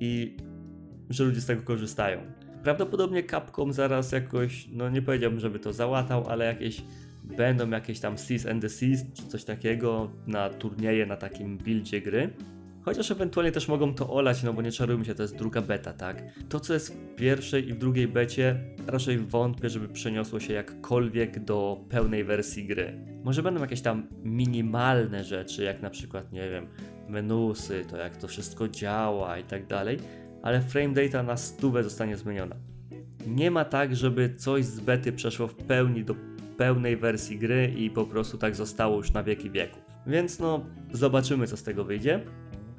i 0.00 0.36
że 1.10 1.24
ludzie 1.24 1.40
z 1.40 1.46
tego 1.46 1.62
korzystają. 1.62 2.20
Prawdopodobnie 2.62 3.24
Capcom 3.24 3.72
zaraz 3.72 4.12
jakoś, 4.12 4.68
no 4.72 4.90
nie 4.90 5.02
powiedziałbym, 5.02 5.40
żeby 5.40 5.58
to 5.58 5.72
załatał, 5.72 6.28
ale 6.28 6.44
jakieś 6.44 6.82
będą 7.24 7.70
jakieś 7.70 8.00
tam 8.00 8.18
Seas 8.18 8.46
and 8.46 8.62
the 8.62 8.68
Seas 8.68 9.04
czy 9.14 9.26
coś 9.26 9.44
takiego 9.44 10.10
na 10.26 10.48
turnieje, 10.48 11.06
na 11.06 11.16
takim 11.16 11.58
buildzie 11.58 12.00
gry. 12.00 12.30
Chociaż 12.86 13.10
ewentualnie 13.10 13.52
też 13.52 13.68
mogą 13.68 13.94
to 13.94 14.10
olać, 14.10 14.42
no 14.42 14.52
bo 14.52 14.62
nie 14.62 14.72
czarujmy 14.72 15.04
się, 15.04 15.14
to 15.14 15.22
jest 15.22 15.36
druga 15.36 15.62
beta, 15.62 15.92
tak? 15.92 16.22
To, 16.48 16.60
co 16.60 16.74
jest 16.74 16.94
w 16.94 17.14
pierwszej 17.14 17.68
i 17.68 17.72
w 17.72 17.78
drugiej 17.78 18.08
becie, 18.08 18.60
raczej 18.86 19.18
wątpię, 19.18 19.70
żeby 19.70 19.88
przeniosło 19.88 20.40
się 20.40 20.52
jakkolwiek 20.52 21.44
do 21.44 21.84
pełnej 21.88 22.24
wersji 22.24 22.66
gry. 22.66 22.98
Może 23.24 23.42
będą 23.42 23.60
jakieś 23.60 23.80
tam 23.80 24.06
minimalne 24.24 25.24
rzeczy, 25.24 25.62
jak 25.62 25.82
na 25.82 25.90
przykład, 25.90 26.32
nie 26.32 26.50
wiem, 26.50 26.66
menusy, 27.08 27.84
to 27.90 27.96
jak 27.96 28.16
to 28.16 28.28
wszystko 28.28 28.68
działa 28.68 29.38
i 29.38 29.44
tak 29.44 29.66
dalej, 29.66 29.98
ale 30.42 30.60
frame 30.60 30.94
data 30.94 31.22
na 31.22 31.36
stówę 31.36 31.84
zostanie 31.84 32.16
zmieniona. 32.16 32.56
Nie 33.26 33.50
ma 33.50 33.64
tak, 33.64 33.96
żeby 33.96 34.34
coś 34.34 34.64
z 34.64 34.80
bety 34.80 35.12
przeszło 35.12 35.48
w 35.48 35.54
pełni 35.54 36.04
do 36.04 36.14
pełnej 36.56 36.96
wersji 36.96 37.38
gry 37.38 37.72
i 37.76 37.90
po 37.90 38.04
prostu 38.04 38.38
tak 38.38 38.56
zostało 38.56 38.96
już 38.96 39.12
na 39.12 39.22
wieki 39.22 39.50
wieków. 39.50 39.86
Więc 40.06 40.38
no, 40.38 40.66
zobaczymy 40.92 41.46
co 41.46 41.56
z 41.56 41.62
tego 41.62 41.84
wyjdzie. 41.84 42.20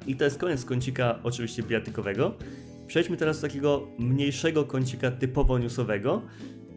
I 0.08 0.16
to 0.16 0.24
jest 0.24 0.38
koniec 0.38 0.64
kącika 0.64 1.18
oczywiście 1.22 1.62
bijatykowego. 1.62 2.34
Przejdźmy 2.86 3.16
teraz 3.16 3.40
do 3.40 3.48
takiego 3.48 3.88
mniejszego 3.98 4.64
kącika 4.64 5.10
typowo 5.10 5.58
newsowego, 5.58 6.22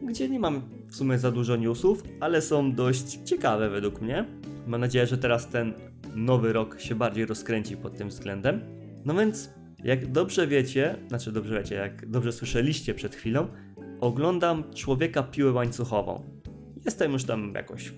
gdzie 0.03 0.29
nie 0.29 0.39
mam 0.39 0.61
w 0.87 0.95
sumie 0.95 1.19
za 1.19 1.31
dużo 1.31 1.55
newsów, 1.55 2.03
ale 2.19 2.41
są 2.41 2.75
dość 2.75 3.19
ciekawe 3.25 3.69
według 3.69 4.01
mnie. 4.01 4.25
Mam 4.67 4.81
nadzieję, 4.81 5.07
że 5.07 5.17
teraz 5.17 5.49
ten 5.49 5.73
nowy 6.15 6.53
rok 6.53 6.79
się 6.79 6.95
bardziej 6.95 7.25
rozkręci 7.25 7.77
pod 7.77 7.97
tym 7.97 8.09
względem. 8.09 8.61
No 9.05 9.13
więc, 9.13 9.49
jak 9.83 10.11
dobrze 10.11 10.47
wiecie, 10.47 10.95
znaczy 11.07 11.31
dobrze 11.31 11.59
wiecie, 11.59 11.75
jak 11.75 12.09
dobrze 12.09 12.31
słyszeliście 12.31 12.93
przed 12.93 13.15
chwilą, 13.15 13.47
oglądam 13.99 14.73
Człowieka 14.73 15.23
Piłę 15.23 15.51
Łańcuchową. 15.51 16.23
Jestem 16.85 17.11
już 17.11 17.23
tam 17.23 17.53
jakoś 17.55 17.93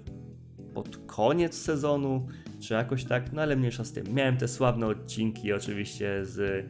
pod 0.74 0.98
koniec 0.98 1.56
sezonu, 1.56 2.28
czy 2.63 2.74
jakoś 2.74 3.05
tak, 3.05 3.34
no 3.34 3.41
ale 3.41 3.55
mniejsza 3.55 3.84
z 3.84 3.93
tym. 3.93 4.05
Miałem 4.13 4.38
te 4.38 4.48
sławne 4.48 4.88
odcinki 4.88 5.53
oczywiście 5.53 6.25
z 6.25 6.65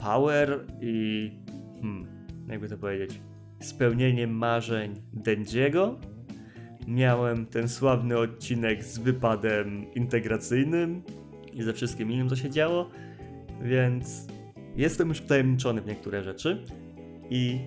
Power 0.00 0.64
i 0.80 1.30
hmm, 1.80 2.06
jakby 2.48 2.68
to 2.68 2.78
powiedzieć, 2.78 3.20
spełnieniem 3.60 4.30
marzeń 4.30 4.94
Dendziego. 5.12 5.98
Miałem 6.86 7.46
ten 7.46 7.68
sławny 7.68 8.18
odcinek 8.18 8.84
z 8.84 8.98
wypadem 8.98 9.94
integracyjnym 9.94 11.02
i 11.54 11.62
ze 11.62 11.72
wszystkim 11.72 12.12
innym, 12.12 12.28
co 12.28 12.36
się 12.36 12.50
działo, 12.50 12.90
więc 13.62 14.26
jestem 14.76 15.08
już 15.08 15.18
wtajemniczony 15.18 15.80
w 15.80 15.86
niektóre 15.86 16.22
rzeczy 16.22 16.62
i 17.30 17.58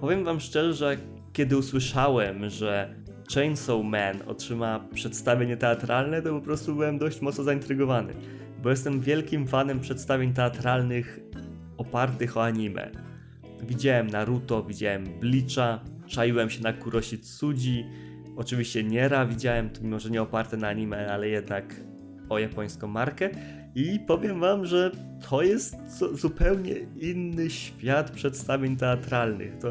powiem 0.00 0.24
wam 0.24 0.40
szczerze, 0.40 0.74
że 0.74 0.96
kiedy 1.32 1.56
usłyszałem, 1.56 2.50
że 2.50 2.94
Chainsaw 3.34 3.84
Man 3.84 4.16
otrzyma 4.26 4.88
przedstawienie 4.94 5.56
teatralne, 5.56 6.22
to 6.22 6.30
po 6.30 6.40
prostu 6.40 6.74
byłem 6.74 6.98
dość 6.98 7.20
mocno 7.20 7.44
zaintrygowany, 7.44 8.14
bo 8.62 8.70
jestem 8.70 9.00
wielkim 9.00 9.46
fanem 9.46 9.80
przedstawień 9.80 10.32
teatralnych 10.32 11.20
opartych 11.76 12.36
o 12.36 12.44
anime. 12.44 12.90
Widziałem 13.62 14.06
Naruto, 14.06 14.62
widziałem 14.62 15.04
Bleacha, 15.04 15.80
czaiłem 16.06 16.50
się 16.50 16.62
na 16.62 16.72
Kuroshi 16.72 17.18
Tsuji, 17.18 17.84
oczywiście 18.36 18.84
Niera 18.84 19.26
widziałem, 19.26 19.70
mimo 19.82 19.98
że 19.98 20.10
nie 20.10 20.22
oparte 20.22 20.56
na 20.56 20.68
anime, 20.68 21.12
ale 21.12 21.28
jednak 21.28 21.80
o 22.28 22.38
japońską 22.38 22.86
markę 22.86 23.30
i 23.74 24.00
powiem 24.06 24.40
wam, 24.40 24.66
że 24.66 24.90
to 25.28 25.42
jest 25.42 25.76
zupełnie 26.12 26.74
inny 26.96 27.50
świat 27.50 28.10
przedstawień 28.10 28.76
teatralnych. 28.76 29.58
To 29.58 29.70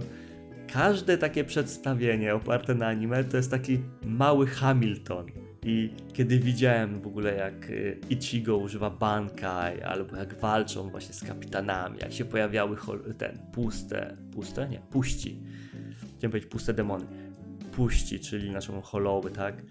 każde 0.74 1.18
takie 1.18 1.44
przedstawienie 1.44 2.36
oparte 2.36 2.76
na 2.76 2.88
anime 2.88 3.24
to 3.24 3.38
jest 3.38 3.52
taki 3.52 3.80
mały 4.06 4.48
Hamilton. 4.48 5.26
I 5.64 5.90
kiedy 6.14 6.40
widziałem 6.40 7.02
w 7.02 7.08
ogóle 7.08 7.36
jak 7.36 7.70
y, 7.70 8.00
Ichigo 8.10 8.58
używa 8.58 8.90
Bankai, 8.90 9.82
albo 9.82 10.16
jak 10.18 10.40
walczą 10.40 10.90
właśnie 10.90 11.14
z 11.14 11.24
kapitanami, 11.24 11.98
jak 12.02 12.14
się 12.14 12.26
pojawiały 12.26 12.78
ten 13.18 13.40
puste, 13.54 14.18
puste? 14.34 14.70
Nie, 14.70 14.80
puści. 14.80 15.40
Chciałem 16.18 16.32
powiedzieć 16.32 16.50
puste 16.52 16.74
demony. 16.74 17.06
Puści, 17.72 18.20
czyli 18.20 18.52
naszą 18.52 18.82
holowy, 18.82 19.32
tak? 19.32 19.62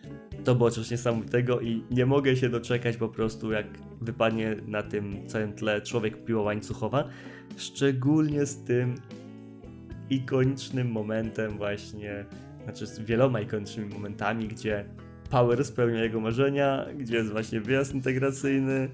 To 0.45 0.55
było 0.55 0.71
coś 0.71 0.91
niesamowitego 0.91 1.61
i 1.61 1.85
nie 1.91 2.07
mogę 2.07 2.37
się 2.37 2.49
doczekać 2.49 2.97
po 2.97 3.09
prostu 3.09 3.53
jak 3.53 3.67
wypadnie 4.01 4.57
na 4.67 4.83
tym 4.83 5.27
całym 5.27 5.53
tle 5.53 5.81
człowiek 5.81 6.25
piła 6.25 6.43
łańcuchowa. 6.43 7.09
Szczególnie 7.57 8.47
z 8.47 8.65
tym 8.65 8.95
ikonicznym 10.11 10.91
momentem 10.91 11.57
właśnie, 11.57 12.25
znaczy 12.65 12.87
z 12.87 12.99
wieloma 12.99 13.41
ikonicznymi 13.41 13.95
momentami, 13.95 14.49
gdzie 14.49 14.85
Power 15.31 15.65
spełnia 15.65 16.03
jego 16.03 16.21
marzenia, 16.21 16.87
gdzie 16.99 17.17
jest 17.17 17.31
właśnie 17.31 17.61
wyjazd 17.61 17.95
integracyjny, 17.95 18.89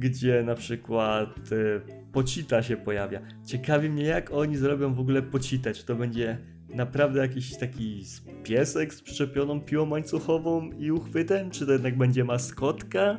gdzie 0.00 0.42
na 0.42 0.54
przykład 0.54 1.52
y, 1.52 1.80
Pocita 2.12 2.62
się 2.62 2.76
pojawia. 2.76 3.20
Ciekawi 3.46 3.88
mnie, 3.88 4.04
jak 4.04 4.32
oni 4.32 4.56
zrobią 4.56 4.94
w 4.94 5.00
ogóle 5.00 5.22
Pocitę. 5.22 5.72
Czy 5.72 5.86
to 5.86 5.94
będzie 5.94 6.38
naprawdę 6.68 7.20
jakiś 7.20 7.56
taki 7.56 8.04
piesek 8.42 8.94
z 8.94 9.02
przyczepioną 9.02 9.60
piłą 9.60 9.90
łańcuchową 9.90 10.70
i 10.70 10.90
uchwytem, 10.90 11.50
czy 11.50 11.66
to 11.66 11.72
jednak 11.72 11.98
będzie 11.98 12.24
maskotka? 12.24 13.18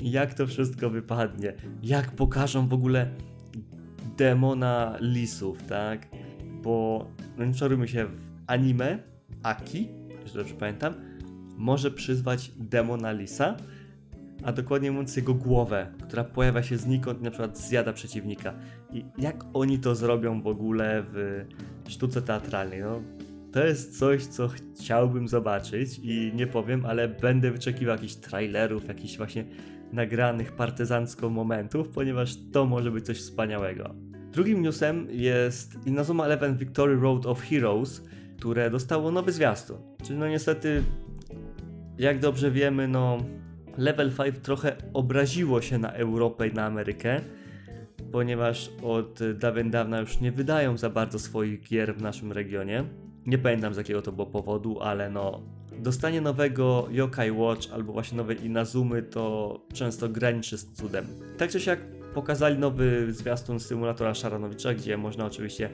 Jak 0.00 0.34
to 0.34 0.46
wszystko 0.46 0.90
wypadnie? 0.90 1.54
Jak 1.82 2.10
pokażą 2.10 2.68
w 2.68 2.72
ogóle 2.72 3.10
demona 4.16 4.96
lisów, 5.00 5.62
tak? 5.62 6.08
Bo, 6.62 7.06
no 7.38 7.44
nie 7.44 7.54
czarujmy 7.54 7.88
się, 7.88 8.06
w 8.06 8.20
anime 8.46 8.98
Aki, 9.42 9.88
jeśli 10.22 10.36
dobrze 10.38 10.54
pamiętam, 10.54 10.94
może 11.56 11.90
przyzwać 11.90 12.52
demona 12.56 13.12
lisa, 13.12 13.56
a 14.42 14.52
dokładnie 14.52 14.90
mówiąc 14.90 15.16
jego 15.16 15.34
głowę, 15.34 15.92
która 16.02 16.24
pojawia 16.24 16.62
się 16.62 16.76
znikąd 16.76 17.20
i 17.20 17.24
na 17.24 17.30
przykład 17.30 17.58
zjada 17.58 17.92
przeciwnika. 17.92 18.54
I 18.92 19.04
jak 19.18 19.44
oni 19.52 19.78
to 19.78 19.94
zrobią 19.94 20.42
w 20.42 20.46
ogóle 20.46 21.04
w 21.12 21.44
sztuce 21.88 22.22
teatralnej? 22.22 22.80
No, 22.80 23.02
to 23.52 23.64
jest 23.64 23.98
coś, 23.98 24.26
co 24.26 24.48
chciałbym 24.48 25.28
zobaczyć 25.28 26.00
i 26.02 26.32
nie 26.34 26.46
powiem, 26.46 26.86
ale 26.86 27.08
będę 27.08 27.50
wyczekiwał 27.50 27.94
jakichś 27.94 28.14
trailerów, 28.14 28.88
jakichś 28.88 29.16
właśnie 29.16 29.44
nagranych 29.92 30.52
partyzancko 30.52 31.30
momentów, 31.30 31.88
ponieważ 31.88 32.36
to 32.52 32.66
może 32.66 32.90
być 32.90 33.06
coś 33.06 33.18
wspaniałego. 33.18 33.94
Drugim 34.36 34.62
newsem 34.62 35.06
jest 35.10 35.86
Inazuma 35.86 36.24
Eleven 36.24 36.56
Victory 36.56 36.96
Road 36.96 37.26
of 37.26 37.42
Heroes, 37.42 38.02
które 38.38 38.70
dostało 38.70 39.10
nowy 39.10 39.32
zwiastun. 39.32 39.76
Czyli 40.04 40.18
no 40.18 40.28
niestety, 40.28 40.82
jak 41.98 42.18
dobrze 42.18 42.50
wiemy, 42.50 42.88
no 42.88 43.18
Level 43.78 44.12
5 44.12 44.36
trochę 44.42 44.76
obraziło 44.92 45.62
się 45.62 45.78
na 45.78 45.92
Europę 45.92 46.48
i 46.48 46.52
na 46.52 46.64
Amerykę, 46.64 47.20
ponieważ 48.12 48.70
od 48.82 49.20
dawien 49.34 49.70
dawna 49.70 50.00
już 50.00 50.20
nie 50.20 50.32
wydają 50.32 50.76
za 50.76 50.90
bardzo 50.90 51.18
swoich 51.18 51.62
gier 51.62 51.94
w 51.94 52.02
naszym 52.02 52.32
regionie. 52.32 52.84
Nie 53.26 53.38
pamiętam 53.38 53.74
z 53.74 53.76
jakiego 53.76 54.02
to 54.02 54.12
było 54.12 54.26
powodu, 54.26 54.80
ale 54.80 55.10
no 55.10 55.42
dostanie 55.78 56.20
nowego 56.20 56.88
Yokai 56.90 57.30
Watch 57.30 57.72
albo 57.72 57.92
właśnie 57.92 58.16
nowej 58.16 58.44
Inazumy 58.46 59.02
to 59.02 59.60
często 59.72 60.08
graniczy 60.08 60.58
z 60.58 60.72
cudem. 60.72 61.06
Tak 61.38 61.50
czy 61.50 61.60
siak 61.60 61.95
pokazali 62.16 62.58
nowy 62.58 63.12
zwiastun 63.12 63.60
symulatora 63.60 64.14
Szaranowicza, 64.14 64.74
gdzie 64.74 64.96
można 64.96 65.26
oczywiście 65.26 65.70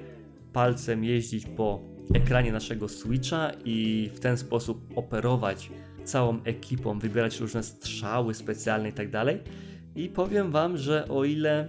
palcem 0.53 1.05
jeździć 1.05 1.47
po 1.47 1.81
ekranie 2.15 2.53
naszego 2.53 2.89
Switcha 2.89 3.51
i 3.65 4.11
w 4.15 4.21
ten 4.21 4.37
sposób 4.37 4.93
operować 4.97 5.71
całą 6.05 6.43
ekipą, 6.45 6.99
wybierać 6.99 7.41
różne 7.41 7.63
strzały 7.63 8.35
specjalne 8.35 8.89
i 8.89 8.93
tak 8.93 9.11
dalej. 9.11 9.41
I 9.95 10.09
powiem 10.09 10.51
wam, 10.51 10.77
że 10.77 11.09
o 11.09 11.25
ile 11.25 11.69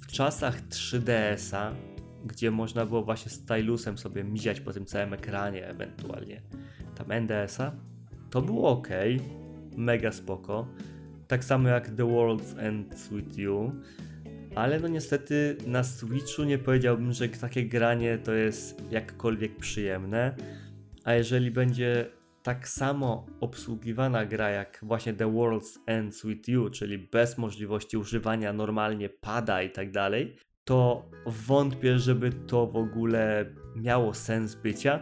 w 0.00 0.06
czasach 0.06 0.68
3DS-a, 0.68 1.72
gdzie 2.24 2.50
można 2.50 2.86
było 2.86 3.02
właśnie 3.02 3.30
stylusem 3.30 3.98
sobie 3.98 4.24
miziać 4.24 4.60
po 4.60 4.72
tym 4.72 4.86
całym 4.86 5.12
ekranie, 5.12 5.66
ewentualnie 5.66 6.42
tam 6.94 7.12
NDS-a, 7.12 7.72
to 8.30 8.42
było 8.42 8.70
ok, 8.70 8.88
mega 9.76 10.12
spoko. 10.12 10.66
Tak 11.28 11.44
samo 11.44 11.68
jak 11.68 11.88
The 11.88 12.04
World's 12.04 12.58
End 12.58 13.08
With 13.12 13.38
You, 13.38 13.72
ale 14.56 14.80
no 14.80 14.88
niestety 14.88 15.56
na 15.66 15.84
Switchu 15.84 16.44
nie 16.44 16.58
powiedziałbym, 16.58 17.12
że 17.12 17.28
takie 17.28 17.64
granie 17.64 18.18
to 18.18 18.32
jest 18.32 18.82
jakkolwiek 18.90 19.56
przyjemne. 19.56 20.34
A 21.04 21.14
jeżeli 21.14 21.50
będzie 21.50 22.06
tak 22.42 22.68
samo 22.68 23.26
obsługiwana 23.40 24.26
gra 24.26 24.50
jak 24.50 24.78
właśnie 24.82 25.12
The 25.12 25.24
World's 25.24 25.78
Ends 25.86 26.26
With 26.26 26.48
You, 26.48 26.70
czyli 26.70 26.98
bez 26.98 27.38
możliwości 27.38 27.96
używania 27.96 28.52
normalnie 28.52 29.08
pada 29.08 29.62
i 29.62 29.70
tak 29.70 29.90
dalej, 29.90 30.36
to 30.64 31.10
wątpię, 31.26 31.98
żeby 31.98 32.30
to 32.32 32.66
w 32.66 32.76
ogóle 32.76 33.46
miało 33.76 34.14
sens 34.14 34.54
bycia. 34.54 35.00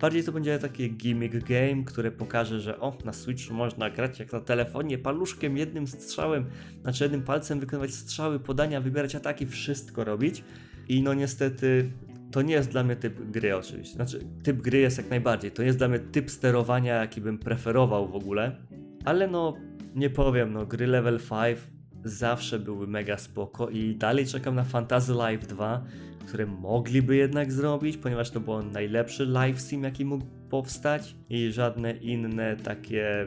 Bardziej 0.00 0.24
to 0.24 0.32
będzie 0.32 0.58
taki 0.58 0.90
gimmick 0.90 1.48
game, 1.48 1.84
który 1.84 2.10
pokaże, 2.10 2.60
że 2.60 2.80
o, 2.80 2.98
na 3.04 3.12
Switchu 3.12 3.54
można 3.54 3.90
grać 3.90 4.18
jak 4.18 4.32
na 4.32 4.40
telefonie, 4.40 4.98
paluszkiem, 4.98 5.56
jednym 5.56 5.86
strzałem, 5.86 6.46
znaczy 6.82 7.04
jednym 7.04 7.22
palcem 7.22 7.60
wykonywać 7.60 7.94
strzały, 7.94 8.40
podania, 8.40 8.80
wybierać 8.80 9.14
ataki, 9.14 9.46
wszystko 9.46 10.04
robić. 10.04 10.44
I 10.88 11.02
no 11.02 11.14
niestety 11.14 11.90
to 12.30 12.42
nie 12.42 12.54
jest 12.54 12.70
dla 12.70 12.84
mnie 12.84 12.96
typ 12.96 13.30
gry 13.30 13.56
oczywiście. 13.56 13.94
Znaczy, 13.94 14.20
typ 14.42 14.62
gry 14.62 14.78
jest 14.78 14.98
jak 14.98 15.10
najbardziej. 15.10 15.50
To 15.50 15.62
jest 15.62 15.78
dla 15.78 15.88
mnie 15.88 15.98
typ 15.98 16.30
sterowania, 16.30 16.94
jaki 16.94 17.20
bym 17.20 17.38
preferował 17.38 18.08
w 18.08 18.14
ogóle. 18.14 18.56
Ale 19.04 19.28
no, 19.28 19.56
nie 19.94 20.10
powiem, 20.10 20.52
no, 20.52 20.66
gry 20.66 20.86
level 20.86 21.18
5 21.30 21.58
zawsze 22.08 22.58
były 22.58 22.86
mega 22.86 23.18
spoko 23.18 23.68
i 23.68 23.96
dalej 23.96 24.26
czekam 24.26 24.54
na 24.54 24.64
Fantasy 24.64 25.12
Life 25.12 25.46
2, 25.46 25.84
które 26.26 26.46
mogliby 26.46 27.16
jednak 27.16 27.52
zrobić, 27.52 27.96
ponieważ 27.96 28.30
to 28.30 28.40
był 28.40 28.62
najlepszy 28.62 29.26
live 29.26 29.60
sim, 29.60 29.82
jaki 29.82 30.04
mógł 30.04 30.24
powstać 30.50 31.14
i 31.30 31.52
żadne 31.52 31.92
inne 31.92 32.56
takie 32.56 33.26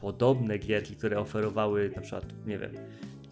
podobne 0.00 0.58
gierki, 0.58 0.96
które 0.96 1.18
oferowały 1.18 1.90
na 1.96 2.02
przykład, 2.02 2.24
nie 2.46 2.58
wiem, 2.58 2.70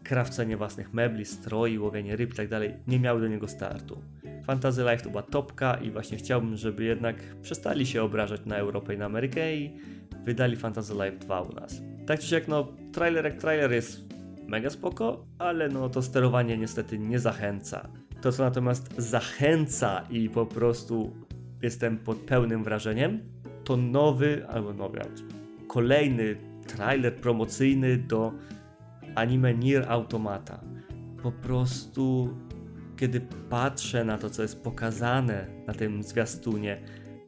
krawcenie 0.02 0.56
własnych 0.56 0.94
mebli, 0.94 1.24
stroi, 1.24 1.78
łowienie 1.78 2.16
ryb 2.16 2.32
i 2.32 2.36
tak 2.36 2.48
dalej, 2.48 2.74
nie 2.86 3.00
miały 3.00 3.20
do 3.20 3.28
niego 3.28 3.48
startu. 3.48 4.02
Fantasy 4.44 4.80
Life 4.82 5.04
to 5.04 5.10
była 5.10 5.22
topka 5.22 5.74
i 5.74 5.90
właśnie 5.90 6.18
chciałbym, 6.18 6.56
żeby 6.56 6.84
jednak 6.84 7.16
przestali 7.42 7.86
się 7.86 8.02
obrażać 8.02 8.40
na 8.46 8.56
Europę 8.56 8.94
i 8.94 8.98
na 8.98 9.04
Amerykę 9.04 9.56
i 9.56 9.72
wydali 10.24 10.56
Fantasy 10.56 10.92
Life 10.92 11.16
2 11.16 11.40
u 11.40 11.52
nas. 11.52 11.82
Tak 12.06 12.20
czy 12.20 12.26
siak, 12.26 12.48
no, 12.48 12.68
trailer 12.92 13.24
jak 13.24 13.34
trailer 13.34 13.72
jest 13.72 14.05
mega 14.46 14.70
spoko, 14.70 15.26
ale 15.38 15.68
no 15.68 15.88
to 15.88 16.02
sterowanie 16.02 16.58
niestety 16.58 16.98
nie 16.98 17.18
zachęca. 17.18 17.88
To 18.20 18.32
co 18.32 18.44
natomiast 18.44 18.94
zachęca 18.98 20.02
i 20.10 20.30
po 20.30 20.46
prostu 20.46 21.12
jestem 21.62 21.98
pod 21.98 22.18
pełnym 22.18 22.64
wrażeniem, 22.64 23.20
to 23.64 23.76
nowy, 23.76 24.46
albo 24.48 24.72
nowy, 24.72 25.00
kolejny 25.68 26.36
trailer 26.66 27.16
promocyjny 27.16 27.96
do 27.96 28.32
anime 29.14 29.54
Nier 29.54 29.84
Automata. 29.88 30.60
Po 31.22 31.32
prostu 31.32 32.34
kiedy 32.96 33.20
patrzę 33.50 34.04
na 34.04 34.18
to, 34.18 34.30
co 34.30 34.42
jest 34.42 34.62
pokazane 34.62 35.46
na 35.66 35.74
tym 35.74 36.02
zwiastunie, 36.02 36.80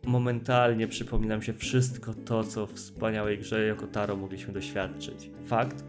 momentalnie 0.06 0.88
przypomina 0.88 1.36
mi 1.36 1.42
się 1.42 1.52
wszystko 1.52 2.14
to, 2.14 2.44
co 2.44 2.66
w 2.66 2.72
wspaniałej 2.72 3.38
grze 3.38 3.66
Yokotaro 3.66 4.16
mogliśmy 4.16 4.52
doświadczyć. 4.52 5.30
Fakt, 5.46 5.84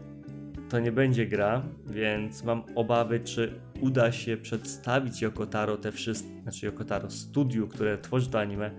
to 0.70 0.80
nie 0.80 0.92
będzie 0.92 1.26
gra, 1.26 1.62
więc 1.86 2.44
mam 2.44 2.62
obawy, 2.74 3.20
czy 3.20 3.60
uda 3.80 4.12
się 4.12 4.36
przedstawić 4.36 5.22
Yokotaro 5.22 5.76
te 5.76 5.92
wszystkie, 5.92 6.42
znaczy 6.42 6.66
Yokotaro 6.66 7.10
studiu, 7.10 7.68
które 7.68 7.98
tworzy 7.98 8.30
to 8.30 8.40
anime, 8.40 8.70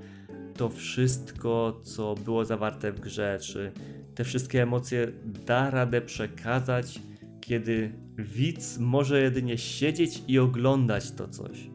to 0.57 0.69
wszystko, 0.69 1.81
co 1.83 2.15
było 2.15 2.45
zawarte 2.45 2.91
w 2.91 2.99
grze, 2.99 3.39
czy 3.41 3.71
te 4.15 4.23
wszystkie 4.23 4.61
emocje 4.61 5.07
da 5.45 5.69
radę 5.69 6.01
przekazać, 6.01 6.99
kiedy 7.41 7.91
widz 8.17 8.77
może 8.77 9.21
jedynie 9.21 9.57
siedzieć 9.57 10.23
i 10.27 10.39
oglądać 10.39 11.11
to 11.11 11.27
coś. 11.27 11.69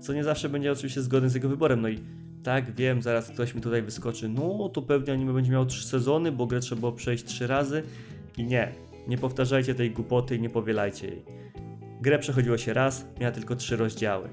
Co 0.00 0.12
nie 0.12 0.24
zawsze 0.24 0.48
będzie 0.48 0.72
oczywiście 0.72 1.02
zgodne 1.02 1.30
z 1.30 1.34
jego 1.34 1.48
wyborem. 1.48 1.80
No 1.80 1.88
i 1.88 1.98
tak, 2.42 2.74
wiem, 2.74 3.02
zaraz 3.02 3.30
ktoś 3.30 3.54
mi 3.54 3.60
tutaj 3.60 3.82
wyskoczy. 3.82 4.28
No, 4.28 4.68
to 4.68 4.82
pewnie 4.82 5.12
anime 5.12 5.32
będzie 5.32 5.52
miał 5.52 5.66
trzy 5.66 5.86
sezony, 5.86 6.32
bo 6.32 6.46
grę 6.46 6.60
trzeba 6.60 6.80
było 6.80 6.92
przejść 6.92 7.24
trzy 7.24 7.46
razy. 7.46 7.82
I 8.38 8.44
nie, 8.44 8.72
nie 9.08 9.18
powtarzajcie 9.18 9.74
tej 9.74 9.90
głupoty 9.90 10.36
i 10.36 10.40
nie 10.40 10.50
powielajcie 10.50 11.06
jej. 11.06 11.24
Grę 12.00 12.18
przechodziło 12.18 12.58
się 12.58 12.72
raz, 12.72 13.06
miała 13.20 13.32
tylko 13.32 13.56
trzy 13.56 13.76
rozdziały. 13.76 14.28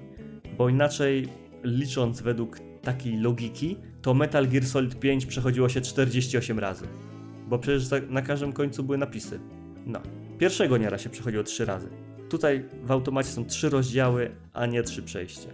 Bo 0.57 0.69
inaczej, 0.69 1.27
licząc 1.63 2.21
według 2.21 2.59
takiej 2.81 3.17
logiki, 3.17 3.77
to 4.01 4.13
Metal 4.13 4.47
Gear 4.47 4.65
Solid 4.65 4.99
5 4.99 5.25
przechodziło 5.25 5.69
się 5.69 5.81
48 5.81 6.59
razy. 6.59 6.85
Bo 7.47 7.59
przecież 7.59 7.89
na 8.09 8.21
każdym 8.21 8.53
końcu 8.53 8.83
były 8.83 8.97
napisy. 8.97 9.39
No. 9.85 10.01
Pierwszego 10.37 10.77
niera 10.77 10.97
się 10.97 11.09
przechodziło 11.09 11.43
trzy 11.43 11.65
razy. 11.65 11.89
Tutaj 12.29 12.65
w 12.83 12.91
automacie 12.91 13.29
są 13.29 13.45
trzy 13.45 13.69
rozdziały, 13.69 14.31
a 14.53 14.65
nie 14.65 14.83
trzy 14.83 15.03
przejścia. 15.03 15.49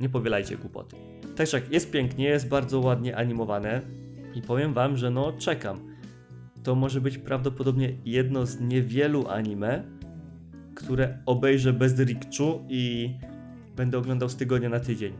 Nie 0.00 0.08
powielajcie 0.08 0.56
głupoty. 0.56 0.96
Także 1.36 1.62
jest 1.70 1.90
pięknie, 1.90 2.24
jest 2.24 2.48
bardzo 2.48 2.80
ładnie 2.80 3.16
animowane 3.16 3.80
i 4.34 4.42
powiem 4.42 4.74
wam, 4.74 4.96
że 4.96 5.10
no 5.10 5.32
czekam. 5.32 5.87
To 6.68 6.74
może 6.74 7.00
być 7.00 7.18
prawdopodobnie 7.18 7.92
jedno 8.04 8.46
z 8.46 8.60
niewielu 8.60 9.28
anime, 9.28 9.84
które 10.74 11.18
obejrzę 11.26 11.72
bez 11.72 12.00
rikczu 12.00 12.64
i 12.68 13.14
będę 13.76 13.98
oglądał 13.98 14.28
z 14.28 14.36
tygodnia 14.36 14.68
na 14.68 14.80
tydzień, 14.80 15.12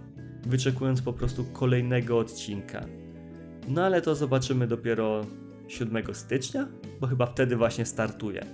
wyczekując 0.46 1.02
po 1.02 1.12
prostu 1.12 1.44
kolejnego 1.44 2.18
odcinka. 2.18 2.84
No 3.68 3.84
ale 3.84 4.02
to 4.02 4.14
zobaczymy 4.14 4.66
dopiero 4.66 5.26
7 5.68 6.14
stycznia, 6.14 6.68
bo 7.00 7.06
chyba 7.06 7.26
wtedy 7.26 7.56
właśnie 7.56 7.86
startuje. 7.86 8.44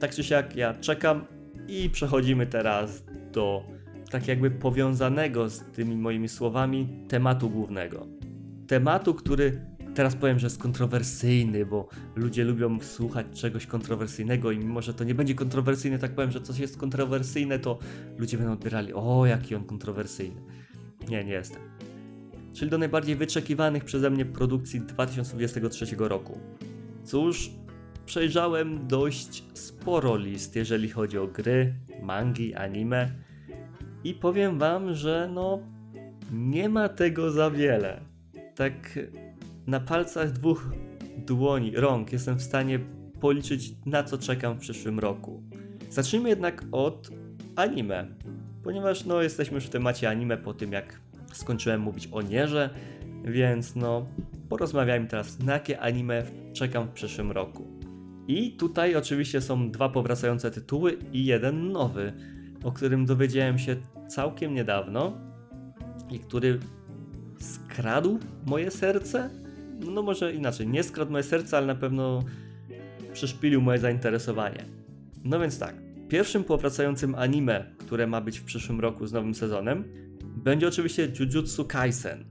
Tak 0.00 0.14
czy 0.14 0.24
siak 0.24 0.56
ja 0.56 0.74
czekam 0.74 1.24
i 1.68 1.90
przechodzimy 1.90 2.46
teraz 2.46 3.04
do 3.32 3.62
tak 4.10 4.28
jakby 4.28 4.50
powiązanego 4.50 5.48
z 5.48 5.60
tymi 5.60 5.96
moimi 5.96 6.28
słowami 6.28 6.88
tematu 7.08 7.50
głównego. 7.50 8.06
Tematu, 8.66 9.14
który 9.14 9.75
teraz 9.96 10.16
powiem, 10.16 10.38
że 10.38 10.46
jest 10.46 10.58
kontrowersyjny, 10.58 11.66
bo 11.66 11.88
ludzie 12.16 12.44
lubią 12.44 12.80
słuchać 12.80 13.26
czegoś 13.34 13.66
kontrowersyjnego 13.66 14.52
i 14.52 14.58
mimo, 14.58 14.82
że 14.82 14.94
to 14.94 15.04
nie 15.04 15.14
będzie 15.14 15.34
kontrowersyjne, 15.34 15.98
tak 15.98 16.14
powiem, 16.14 16.30
że 16.30 16.40
coś 16.40 16.58
jest 16.58 16.76
kontrowersyjne, 16.76 17.58
to 17.58 17.78
ludzie 18.18 18.36
będą 18.36 18.52
odbierali, 18.52 18.92
o 18.92 19.26
jaki 19.26 19.54
on 19.54 19.64
kontrowersyjny. 19.64 20.40
Nie, 21.08 21.24
nie 21.24 21.32
jestem. 21.32 21.62
Czyli 22.52 22.70
do 22.70 22.78
najbardziej 22.78 23.16
wyczekiwanych 23.16 23.84
przeze 23.84 24.10
mnie 24.10 24.24
produkcji 24.24 24.80
2023 24.80 25.86
roku. 25.98 26.38
Cóż, 27.04 27.50
przejrzałem 28.06 28.86
dość 28.86 29.44
sporo 29.54 30.16
list, 30.16 30.56
jeżeli 30.56 30.88
chodzi 30.88 31.18
o 31.18 31.26
gry, 31.26 31.74
mangi, 32.02 32.54
anime. 32.54 33.10
I 34.04 34.14
powiem 34.14 34.58
wam, 34.58 34.94
że 34.94 35.30
no 35.34 35.58
nie 36.32 36.68
ma 36.68 36.88
tego 36.88 37.30
za 37.30 37.50
wiele. 37.50 38.00
Tak 38.54 38.98
na 39.66 39.80
palcach 39.80 40.32
dwóch 40.32 40.70
dłoni, 41.26 41.76
rąk 41.76 42.12
jestem 42.12 42.38
w 42.38 42.42
stanie 42.42 42.78
policzyć 43.20 43.74
na 43.86 44.02
co 44.02 44.18
czekam 44.18 44.56
w 44.56 44.60
przyszłym 44.60 44.98
roku. 44.98 45.42
Zacznijmy 45.90 46.28
jednak 46.28 46.64
od 46.72 47.10
anime, 47.56 48.06
ponieważ 48.62 49.04
no 49.04 49.22
jesteśmy 49.22 49.54
już 49.54 49.64
w 49.64 49.70
temacie 49.70 50.08
anime 50.08 50.36
po 50.36 50.54
tym 50.54 50.72
jak 50.72 51.00
skończyłem 51.32 51.80
mówić 51.80 52.08
o 52.12 52.22
Nierze, 52.22 52.70
więc 53.24 53.76
no 53.76 54.06
porozmawiajmy 54.48 55.06
teraz 55.06 55.38
na 55.38 55.52
jakie 55.52 55.80
anime 55.80 56.22
czekam 56.52 56.88
w 56.88 56.92
przyszłym 56.92 57.32
roku. 57.32 57.66
I 58.28 58.52
tutaj 58.52 58.96
oczywiście 58.96 59.40
są 59.40 59.70
dwa 59.70 59.88
powracające 59.88 60.50
tytuły 60.50 60.98
i 61.12 61.24
jeden 61.24 61.72
nowy, 61.72 62.12
o 62.64 62.72
którym 62.72 63.06
dowiedziałem 63.06 63.58
się 63.58 63.76
całkiem 64.08 64.54
niedawno 64.54 65.18
i 66.10 66.18
który 66.18 66.58
skradł 67.38 68.18
moje 68.46 68.70
serce. 68.70 69.45
No 69.80 70.02
może 70.02 70.32
inaczej, 70.32 70.68
nie 70.68 70.82
skradł 70.82 71.12
moje 71.12 71.24
serce, 71.24 71.56
ale 71.56 71.66
na 71.66 71.74
pewno 71.74 72.24
przyszpilił 73.12 73.60
moje 73.60 73.78
zainteresowanie. 73.78 74.64
No 75.24 75.40
więc 75.40 75.58
tak, 75.58 75.74
pierwszym 76.08 76.44
powracającym 76.44 77.14
anime, 77.14 77.64
które 77.78 78.06
ma 78.06 78.20
być 78.20 78.38
w 78.38 78.44
przyszłym 78.44 78.80
roku 78.80 79.06
z 79.06 79.12
nowym 79.12 79.34
sezonem, 79.34 79.84
będzie 80.24 80.68
oczywiście 80.68 81.08
Jujutsu 81.20 81.64
Kaisen. 81.64 82.24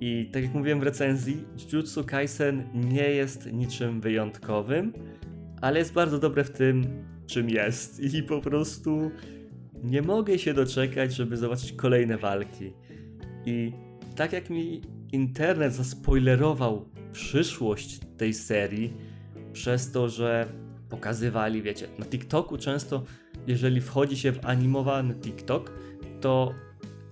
I 0.00 0.30
tak 0.32 0.42
jak 0.42 0.54
mówiłem 0.54 0.80
w 0.80 0.82
recenzji, 0.82 1.44
Jujutsu 1.72 2.04
Kaisen 2.04 2.64
nie 2.74 3.10
jest 3.10 3.52
niczym 3.52 4.00
wyjątkowym 4.00 4.92
ale 5.60 5.78
jest 5.78 5.92
bardzo 5.92 6.18
dobre 6.18 6.44
w 6.44 6.50
tym, 6.50 6.86
czym 7.26 7.50
jest. 7.50 8.00
I 8.00 8.22
po 8.22 8.40
prostu 8.40 9.10
nie 9.84 10.02
mogę 10.02 10.38
się 10.38 10.54
doczekać, 10.54 11.14
żeby 11.14 11.36
zobaczyć 11.36 11.72
kolejne 11.72 12.18
walki. 12.18 12.72
I 13.46 13.72
tak 14.18 14.32
jak 14.32 14.50
mi 14.50 14.80
internet 15.12 15.74
zaspoilerował 15.74 16.88
przyszłość 17.12 18.00
tej 18.16 18.34
serii, 18.34 18.92
przez 19.52 19.92
to, 19.92 20.08
że 20.08 20.48
pokazywali, 20.88 21.62
wiecie, 21.62 21.88
na 21.98 22.06
TikToku 22.06 22.58
często, 22.58 23.04
jeżeli 23.46 23.80
wchodzi 23.80 24.16
się 24.16 24.32
w 24.32 24.46
animowany 24.46 25.14
TikTok, 25.14 25.72
to 26.20 26.54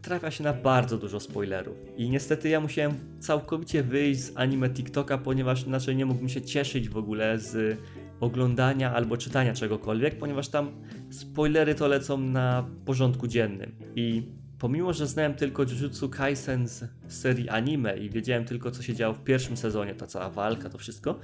trafia 0.03 0.31
się 0.31 0.45
na 0.45 0.53
bardzo 0.53 0.99
dużo 0.99 1.21
spoilerów. 1.21 1.77
I 1.97 2.11
niestety 2.11 2.49
ja 2.49 2.61
musiałem 2.61 2.95
całkowicie 3.19 3.83
wyjść 3.83 4.21
z 4.21 4.37
anime 4.37 4.71
TikToka, 4.71 5.19
ponieważ 5.19 5.67
inaczej 5.67 5.97
nie 5.97 6.07
mógłbym 6.07 6.29
się 6.29 6.43
cieszyć 6.43 6.89
w 6.89 6.97
ogóle 6.97 7.39
z 7.39 7.79
oglądania 8.21 8.95
albo 8.95 9.17
czytania 9.17 9.55
czegokolwiek, 9.55 10.19
ponieważ 10.19 10.49
tam 10.49 10.71
spoilery 11.11 11.75
to 11.75 11.89
lecą 11.89 12.19
na 12.19 12.71
porządku 12.85 13.27
dziennym. 13.27 13.73
I 13.95 14.23
pomimo, 14.59 14.93
że 14.93 15.07
znałem 15.07 15.35
tylko 15.35 15.63
Jujutsu 15.63 16.09
Kaisen 16.09 16.69
z 16.69 16.85
serii 17.09 17.49
anime 17.49 17.99
i 17.99 18.11
wiedziałem 18.11 18.45
tylko 18.45 18.71
co 18.71 18.83
się 18.83 18.95
działo 18.95 19.15
w 19.15 19.25
pierwszym 19.25 19.57
sezonie, 19.57 19.95
ta 19.95 20.07
cała 20.07 20.31
walka, 20.31 20.71
to 20.71 20.79
wszystko, 20.79 21.19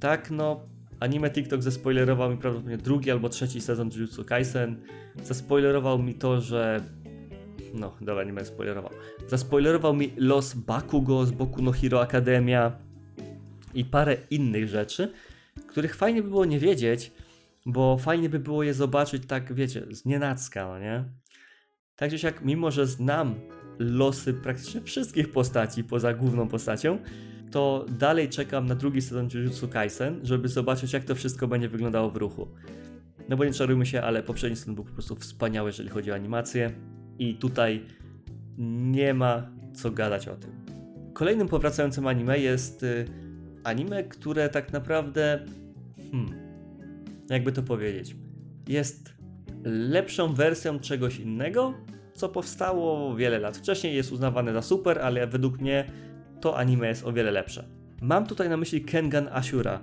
tak 0.00 0.30
no 0.30 0.60
anime 1.00 1.30
TikTok 1.30 1.62
zaspoilerował 1.62 2.30
mi 2.30 2.36
prawdopodobnie 2.36 2.78
drugi 2.78 3.10
albo 3.10 3.28
trzeci 3.28 3.60
sezon 3.60 3.90
Jujutsu 3.94 4.24
Kaisen. 4.24 4.76
Zaspoilerował 5.22 6.02
mi 6.02 6.14
to, 6.14 6.40
że 6.40 6.80
no, 7.74 7.96
dobra, 8.00 8.24
nie 8.24 8.32
będę 8.32 8.50
spoilerował. 8.50 8.92
Zaspoilerował 9.28 9.94
mi 9.94 10.12
los 10.16 10.54
Bakugo 10.54 11.26
z 11.26 11.30
Boku 11.30 11.62
no 11.62 11.72
Hero 11.72 12.00
Academia 12.00 12.72
i 13.74 13.84
parę 13.84 14.16
innych 14.30 14.68
rzeczy, 14.68 15.12
których 15.68 15.96
fajnie 15.96 16.22
by 16.22 16.28
było 16.28 16.44
nie 16.44 16.58
wiedzieć, 16.58 17.12
bo 17.66 17.98
fajnie 17.98 18.28
by 18.28 18.38
było 18.38 18.62
je 18.62 18.74
zobaczyć 18.74 19.26
tak, 19.26 19.54
wiecie, 19.54 19.86
z 19.90 20.04
nienacka, 20.04 20.68
no 20.68 20.78
nie? 20.78 21.04
Tak 21.96 22.10
czy 22.10 22.26
jak, 22.26 22.44
mimo 22.44 22.70
że 22.70 22.86
znam 22.86 23.34
losy 23.78 24.34
praktycznie 24.34 24.80
wszystkich 24.80 25.30
postaci 25.30 25.84
poza 25.84 26.14
główną 26.14 26.48
postacią, 26.48 26.98
to 27.50 27.86
dalej 27.98 28.28
czekam 28.28 28.66
na 28.66 28.74
drugi 28.74 29.02
sezon 29.02 29.28
Jujutsu 29.34 29.68
Kaisen, 29.68 30.20
żeby 30.22 30.48
zobaczyć 30.48 30.92
jak 30.92 31.04
to 31.04 31.14
wszystko 31.14 31.48
będzie 31.48 31.68
wyglądało 31.68 32.10
w 32.10 32.16
ruchu. 32.16 32.48
No 33.28 33.36
bo 33.36 33.44
nie 33.44 33.52
czarujmy 33.52 33.86
się, 33.86 34.02
ale 34.02 34.22
poprzedni 34.22 34.56
sezon 34.56 34.74
był 34.74 34.84
po 34.84 34.92
prostu 34.92 35.16
wspaniały, 35.16 35.68
jeżeli 35.68 35.88
chodzi 35.88 36.12
o 36.12 36.14
animację 36.14 36.72
i 37.18 37.34
tutaj 37.34 37.86
nie 38.58 39.14
ma 39.14 39.50
co 39.74 39.90
gadać 39.90 40.28
o 40.28 40.36
tym. 40.36 40.50
Kolejnym 41.12 41.48
powracającym 41.48 42.06
anime 42.06 42.38
jest 42.38 42.82
y, 42.82 43.04
anime, 43.64 44.04
które 44.04 44.48
tak 44.48 44.72
naprawdę, 44.72 45.44
hmm, 46.10 46.34
jakby 47.30 47.52
to 47.52 47.62
powiedzieć, 47.62 48.16
jest 48.68 49.13
lepszą 49.64 50.34
wersją 50.34 50.78
czegoś 50.78 51.18
innego, 51.18 51.74
co 52.14 52.28
powstało 52.28 53.16
wiele 53.16 53.38
lat 53.38 53.56
wcześniej, 53.56 53.96
jest 53.96 54.12
uznawane 54.12 54.52
za 54.52 54.62
super, 54.62 54.98
ale 54.98 55.26
według 55.26 55.60
mnie 55.60 55.84
to 56.40 56.58
anime 56.58 56.88
jest 56.88 57.06
o 57.06 57.12
wiele 57.12 57.30
lepsze. 57.30 57.64
Mam 58.02 58.26
tutaj 58.26 58.48
na 58.48 58.56
myśli 58.56 58.84
Kengan 58.84 59.28
Ashura, 59.32 59.80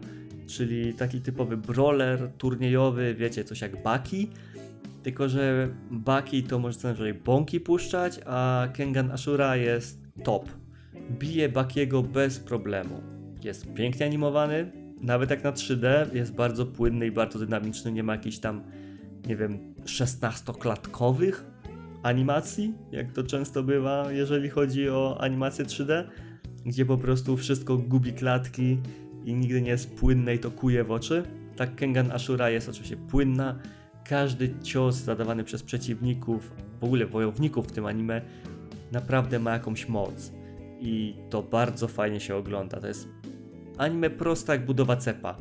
czyli 0.47 0.93
taki 0.93 1.21
typowy 1.21 1.57
brawler 1.57 2.29
turniejowy, 2.37 3.15
wiecie, 3.15 3.43
coś 3.43 3.61
jak 3.61 3.83
Baki, 3.83 4.29
tylko 5.03 5.29
że 5.29 5.69
Baki 5.91 6.43
to 6.43 6.59
może 6.59 6.77
co 6.77 6.87
najwyżej 6.87 7.13
bąki 7.13 7.59
puszczać, 7.59 8.19
a 8.25 8.67
Kengan 8.73 9.11
Ashura 9.11 9.55
jest 9.55 9.99
top. 10.23 10.49
Bije 11.19 11.49
Bakiego 11.49 12.03
bez 12.03 12.39
problemu. 12.39 13.01
Jest 13.43 13.73
pięknie 13.73 14.05
animowany, 14.05 14.71
nawet 15.01 15.29
jak 15.29 15.43
na 15.43 15.51
3D, 15.51 16.15
jest 16.15 16.33
bardzo 16.33 16.65
płynny 16.65 17.07
i 17.07 17.11
bardzo 17.11 17.39
dynamiczny, 17.39 17.91
nie 17.91 18.03
ma 18.03 18.13
jakichś 18.13 18.37
tam, 18.37 18.63
nie 19.27 19.35
wiem, 19.35 19.73
16-klatkowych 19.83 21.43
animacji, 22.03 22.73
jak 22.91 23.11
to 23.11 23.23
często 23.23 23.63
bywa, 23.63 24.11
jeżeli 24.11 24.49
chodzi 24.49 24.89
o 24.89 25.17
animację 25.19 25.65
3D, 25.65 26.03
gdzie 26.65 26.85
po 26.85 26.97
prostu 26.97 27.37
wszystko 27.37 27.77
gubi 27.77 28.13
klatki 28.13 28.77
i 29.25 29.33
nigdy 29.33 29.61
nie 29.61 29.69
jest 29.69 29.95
płynne 29.95 30.35
i 30.35 30.39
to 30.39 30.51
kuje 30.51 30.83
w 30.83 30.91
oczy. 30.91 31.23
Tak 31.55 31.75
Kengan 31.75 32.11
Ashura 32.11 32.49
jest 32.49 32.69
oczywiście 32.69 32.97
płynna, 32.97 33.59
każdy 34.05 34.59
cios 34.63 34.95
zadawany 34.95 35.43
przez 35.43 35.63
przeciwników, 35.63 36.51
w 36.79 36.83
ogóle 36.83 37.05
wojowników 37.05 37.67
w 37.67 37.71
tym 37.71 37.85
anime, 37.85 38.21
naprawdę 38.91 39.39
ma 39.39 39.51
jakąś 39.51 39.89
moc. 39.89 40.31
I 40.79 41.15
to 41.29 41.43
bardzo 41.43 41.87
fajnie 41.87 42.19
się 42.19 42.35
ogląda. 42.35 42.81
To 42.81 42.87
jest 42.87 43.07
anime 43.77 44.09
prosta 44.09 44.53
jak 44.53 44.65
budowa 44.65 44.95
cepa. 44.95 45.37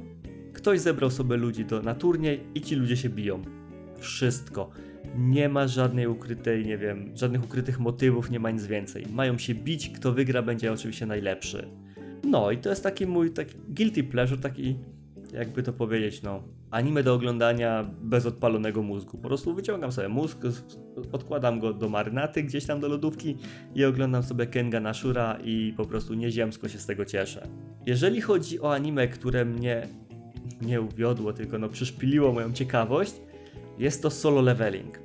Ktoś 0.53 0.81
zebrał 0.81 1.11
sobie 1.11 1.37
ludzi 1.37 1.65
do, 1.65 1.83
na 1.83 1.95
turniej 1.95 2.41
i 2.55 2.61
ci 2.61 2.75
ludzie 2.77 2.97
się 2.97 3.09
biją. 3.09 3.43
Wszystko. 4.01 4.71
Nie 5.19 5.49
ma 5.49 5.69
żadnej 5.69 6.07
ukrytej, 6.07 6.67
nie 6.67 6.79
wiem, 6.79 7.13
żadnych 7.15 7.45
ukrytych 7.45 7.81
motywów, 7.81 8.31
nie 8.31 8.41
ma 8.41 8.51
nic 8.51 8.67
więcej. 8.67 9.07
Mają 9.13 9.39
się 9.39 9.55
bić, 9.55 9.91
kto 9.91 10.13
wygra 10.13 10.43
będzie 10.43 10.73
oczywiście 10.73 11.07
najlepszy. 11.07 11.69
No 12.25 12.51
i 12.51 12.59
to 12.59 12.71
jest 12.71 12.83
taki 12.83 13.07
mój 13.07 13.31
taki 13.31 13.55
guilty 13.69 14.05
pleasure, 14.05 14.41
taki 14.41 14.77
jakby 15.33 15.63
to 15.63 15.73
powiedzieć, 15.73 16.23
no, 16.23 16.43
anime 16.71 17.03
do 17.03 17.15
oglądania 17.15 17.91
bez 18.03 18.27
odpalonego 18.27 18.83
mózgu. 18.83 19.19
Po 19.19 19.29
prostu 19.29 19.55
wyciągam 19.55 19.93
sobie 19.93 20.09
mózg, 20.09 20.39
odkładam 21.13 21.61
go 21.61 21.75
do 21.75 21.89
marynaty 21.89 22.43
gdzieś 22.43 22.67
tam 22.67 22.81
do 22.81 22.89
lodówki 22.89 23.37
i 23.75 23.85
oglądam 23.85 24.23
sobie 24.23 24.47
Kenga 24.47 24.81
Nashura 24.81 25.39
i 25.45 25.75
po 25.77 25.87
prostu 25.87 26.15
nieziemsko 26.15 26.69
się 26.69 26.79
z 26.79 26.87
tego 26.87 27.05
cieszę. 27.05 27.49
Jeżeli 27.87 28.21
chodzi 28.21 28.61
o 28.61 28.75
anime, 28.75 29.09
które 29.09 29.45
mnie 29.45 29.89
nie 30.63 30.81
uwiodło, 30.81 31.33
tylko 31.33 31.59
no 31.59 31.69
przyszpiliło 31.69 32.33
moją 32.33 32.53
ciekawość, 32.53 33.15
jest 33.81 34.03
to 34.03 34.11
Solo 34.11 34.41
Leveling. 34.41 35.01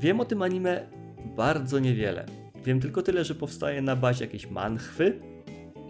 Wiem 0.00 0.20
o 0.20 0.24
tym 0.24 0.42
anime 0.42 0.86
bardzo 1.36 1.78
niewiele. 1.78 2.26
Wiem 2.64 2.80
tylko 2.80 3.02
tyle, 3.02 3.24
że 3.24 3.34
powstaje 3.34 3.82
na 3.82 3.96
bazie 3.96 4.24
jakiejś 4.24 4.50
manchwy, 4.50 5.20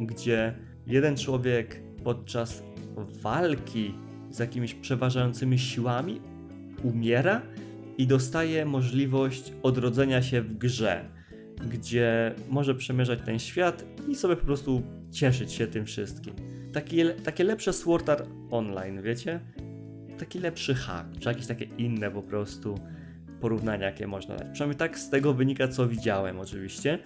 gdzie 0.01 0.55
jeden 0.87 1.17
człowiek 1.17 1.83
podczas 2.05 2.63
walki 3.23 3.95
z 4.31 4.39
jakimiś 4.39 4.75
przeważającymi 4.75 5.59
siłami 5.59 6.21
umiera 6.83 7.43
i 7.99 8.07
dostaje 8.07 8.67
możliwość 8.67 9.53
odrodzenia 9.63 10.23
się 10.23 10.43
w 10.43 10.59
grze, 10.59 11.05
gdzie 11.71 12.35
może 12.51 12.75
przemierzać 12.75 13.19
ten 13.25 13.39
świat 13.39 13.85
i 14.09 14.15
sobie 14.15 14.37
po 14.37 14.47
prostu 14.47 14.83
cieszyć 15.11 15.53
się 15.53 15.67
tym 15.67 15.87
wszystkim. 15.87 16.35
Taki, 16.73 16.97
takie 17.25 17.45
lepsze 17.45 17.73
Sword 17.73 18.09
Art 18.09 18.29
Online, 18.51 19.03
wiecie? 19.03 19.41
Taki 20.19 20.39
lepszy 20.39 20.75
hack, 20.75 21.07
czy 21.21 21.29
jakieś 21.29 21.47
takie 21.47 21.65
inne 21.65 22.11
po 22.11 22.23
prostu 22.23 22.79
porównania, 23.41 23.87
jakie 23.87 24.07
można 24.07 24.37
dać. 24.37 24.49
Przynajmniej 24.53 24.79
tak 24.79 24.99
z 24.99 25.11
tego 25.11 25.35
wynika, 25.35 25.69
co 25.69 25.89
widziałem 25.89 26.41
oczywiście. 26.41 26.99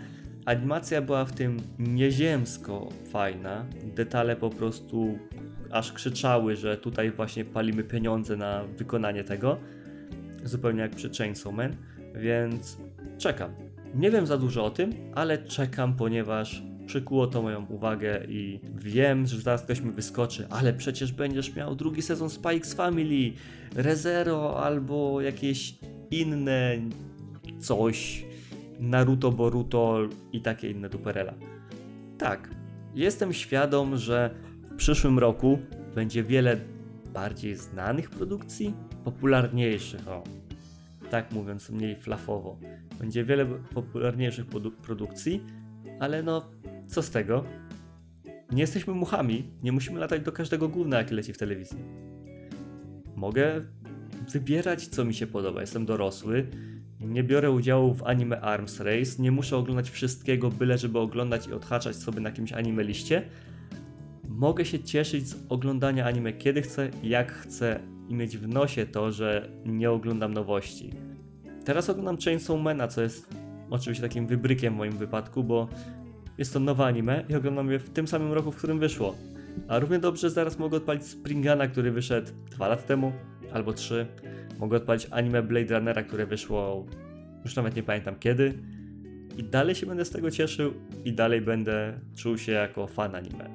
Animacja 0.45 1.03
była 1.03 1.25
w 1.25 1.33
tym 1.33 1.57
nieziemsko 1.79 2.89
fajna. 3.11 3.67
Detale 3.97 4.37
po 4.37 4.51
prostu 4.51 5.19
aż 5.71 5.93
krzyczały, 5.93 6.57
że 6.57 6.77
tutaj 6.77 7.11
właśnie 7.11 7.45
palimy 7.45 7.85
pieniądze 7.85 8.37
na 8.37 8.65
wykonanie 8.65 9.25
tego. 9.25 9.59
Zupełnie 10.45 10.81
jak 10.81 10.91
przy 10.91 11.11
Chainsaw 11.11 11.53
Man, 11.53 11.77
więc 12.15 12.79
czekam. 13.19 13.55
Nie 13.95 14.11
wiem 14.11 14.27
za 14.27 14.39
dużo 14.39 14.65
o 14.65 14.71
tym, 14.71 14.93
ale 15.15 15.39
czekam, 15.39 15.97
ponieważ 15.97 16.63
przykuło 16.89 17.27
to 17.27 17.43
moją 17.43 17.67
uwagę 17.67 18.25
i 18.29 18.61
wiem, 18.75 19.27
że 19.27 19.41
zaraz 19.41 19.63
ktoś 19.63 19.81
mi 19.81 19.91
wyskoczy, 19.91 20.47
ale 20.51 20.73
przecież 20.73 21.13
będziesz 21.13 21.55
miał 21.55 21.75
drugi 21.75 22.03
sezon 22.03 22.31
Spikes 22.31 22.75
Family, 22.75 23.33
Rezero 23.75 24.65
albo 24.65 25.21
jakieś 25.21 25.75
inne 26.11 26.79
coś, 27.59 28.25
Naruto, 28.81 29.33
Boruto 29.33 29.99
i 30.33 30.41
takie 30.41 30.71
inne 30.71 30.89
duperela. 30.89 31.35
Tak, 32.19 32.51
jestem 32.95 33.33
świadom, 33.33 33.97
że 33.97 34.31
przyszłym 34.77 35.19
roku 35.19 35.59
będzie 35.95 36.23
wiele 36.23 36.57
bardziej 37.15 37.57
znanych 37.57 38.11
produkcji, 38.11 38.75
popularniejszych, 39.05 40.09
o, 40.09 40.25
tak 41.11 41.33
mówiąc 41.33 41.71
mniej 41.71 41.97
flafowo. 41.97 42.59
Będzie 42.99 43.25
wiele 43.25 43.47
popularniejszych 43.47 44.47
produkcji, 44.83 45.43
ale 46.01 46.23
no, 46.23 46.51
co 46.89 47.03
z 47.03 47.11
tego? 47.11 47.45
Nie 48.53 48.61
jesteśmy 48.61 48.95
muchami, 48.95 49.51
nie 49.63 49.73
musimy 49.73 50.01
latać 50.01 50.23
do 50.23 50.33
każdego 50.33 50.69
gówna, 50.69 50.99
jak 50.99 51.11
leci 51.11 51.33
w 51.33 51.39
telewizji. 51.39 51.79
Mogę 53.17 53.65
wybierać, 54.33 54.87
co 54.87 55.05
mi 55.05 55.15
się 55.15 55.27
podoba. 55.27 55.61
Jestem 55.61 55.87
dorosły, 55.87 56.47
nie 57.01 57.25
biorę 57.25 57.51
udziału 57.51 57.95
w 57.95 58.03
anime 58.03 58.41
Arms 58.41 58.81
Race, 58.81 59.23
nie 59.23 59.33
muszę 59.33 59.57
oglądać 59.57 59.91
wszystkiego, 59.91 60.51
byle 60.51 60.79
żeby 60.79 60.99
oglądać 60.99 61.47
i 61.47 61.53
odhaczać 61.53 61.97
sobie 61.97 62.21
na 62.21 62.29
jakimś 62.29 62.53
anime 62.53 62.85
liście 62.85 63.23
mogę 64.39 64.65
się 64.65 64.79
cieszyć 64.79 65.29
z 65.29 65.37
oglądania 65.49 66.07
anime 66.07 66.33
kiedy 66.33 66.63
chcę, 66.63 66.91
jak 67.03 67.33
chcę 67.33 67.81
i 68.09 68.15
mieć 68.15 68.39
w 68.39 68.49
nosie 68.49 68.87
to, 68.87 69.13
że 69.13 69.49
nie 69.65 69.91
oglądam 69.91 70.35
nowości. 70.35 70.91
Teraz 71.65 71.91
oglądam 71.91 72.19
Chainsaw 72.19 72.61
Mana, 72.61 72.89
co 72.89 73.03
jest 73.03 73.29
oczywiście 73.71 74.03
takim 74.03 74.27
wybrykiem 74.27 74.75
w 74.75 74.77
moim 74.77 74.93
wypadku, 74.93 75.45
bo 75.45 75.69
jest 76.39 76.53
to 76.53 76.61
nowe 76.61 76.85
anime 76.85 77.25
i 77.29 77.35
oglądam 77.35 77.71
je 77.71 77.79
w 77.79 77.91
tym 77.91 78.09
samym 78.09 78.33
roku, 78.33 78.53
w 78.53 78.57
którym 78.57 78.79
wyszło. 78.79 79.15
A 79.69 79.79
równie 79.79 79.99
dobrze 79.99 80.31
zaraz 80.31 80.59
mogę 80.59 80.77
odpalić 80.77 81.05
Springana, 81.05 81.67
który 81.67 81.91
wyszedł 81.91 82.31
dwa 82.51 82.69
lata 82.69 82.83
temu, 82.83 83.13
albo 83.53 83.73
trzy. 83.73 84.07
Mogę 84.59 84.77
odpalić 84.77 85.07
anime 85.11 85.43
Blade 85.43 85.79
Runnera, 85.79 86.03
które 86.03 86.27
wyszło 86.27 86.87
już 87.45 87.57
nawet 87.57 87.77
nie 87.77 87.83
pamiętam 87.83 88.15
kiedy. 88.19 88.59
I 89.37 89.45
dalej 89.45 89.75
się 89.75 89.87
będę 89.87 90.05
z 90.05 90.11
tego 90.11 90.31
cieszył 90.31 90.73
i 91.05 91.13
dalej 91.13 91.41
będę 91.41 92.01
czuł 92.17 92.39
się 92.39 92.53
jako 92.53 92.87
fan 92.87 93.15
anime. 93.15 93.51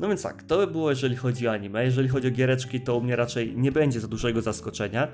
No 0.00 0.08
więc 0.08 0.22
tak, 0.22 0.42
to 0.42 0.56
by 0.56 0.66
było 0.66 0.90
jeżeli 0.90 1.16
chodzi 1.16 1.48
o 1.48 1.52
anime. 1.52 1.84
Jeżeli 1.84 2.08
chodzi 2.08 2.28
o 2.28 2.30
giereczki, 2.30 2.80
to 2.80 2.96
u 2.96 3.00
mnie 3.00 3.16
raczej 3.16 3.56
nie 3.56 3.72
będzie 3.72 4.00
za 4.00 4.08
dużego 4.08 4.42
zaskoczenia. 4.42 5.08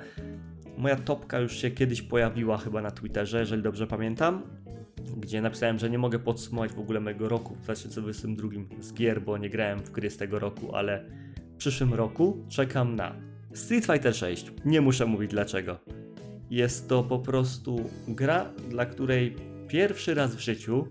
Moja 0.78 0.96
topka 0.96 1.38
już 1.38 1.56
się 1.56 1.70
kiedyś 1.70 2.02
pojawiła 2.02 2.58
chyba 2.58 2.82
na 2.82 2.90
Twitterze, 2.90 3.40
jeżeli 3.40 3.62
dobrze 3.62 3.86
pamiętam, 3.86 4.42
gdzie 5.16 5.40
napisałem, 5.40 5.78
że 5.78 5.90
nie 5.90 5.98
mogę 5.98 6.18
podsumować 6.18 6.72
w 6.72 6.78
ogóle 6.78 7.00
mojego 7.00 7.28
roku 7.28 7.54
w 7.54 7.60
2022 7.60 8.48
z 8.80 8.94
gier, 8.94 9.22
bo 9.22 9.38
nie 9.38 9.50
grałem 9.50 9.82
w 9.82 9.90
gry 9.90 10.10
z 10.10 10.16
tego 10.16 10.38
roku, 10.38 10.74
ale 10.74 11.04
w 11.54 11.56
przyszłym 11.56 11.94
roku 11.94 12.44
czekam 12.48 12.96
na 12.96 13.16
Street 13.54 13.86
Fighter 13.86 14.14
6. 14.14 14.52
Nie 14.64 14.80
muszę 14.80 15.06
mówić 15.06 15.30
dlaczego. 15.30 15.78
Jest 16.50 16.88
to 16.88 17.02
po 17.02 17.18
prostu 17.18 17.90
gra, 18.08 18.52
dla 18.70 18.86
której 18.86 19.36
pierwszy 19.68 20.14
raz 20.14 20.36
w 20.36 20.40
życiu 20.40 20.86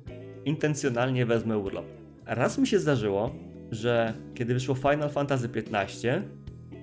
intencjonalnie 0.46 1.26
wezmę 1.26 1.58
urlop. 1.58 1.86
Raz 2.26 2.58
mi 2.58 2.68
się 2.68 2.80
zdarzyło, 2.80 3.36
że 3.72 4.14
kiedy 4.34 4.54
wyszło 4.54 4.76
Final 4.76 5.10
Fantasy 5.10 5.50
XV, 5.72 6.22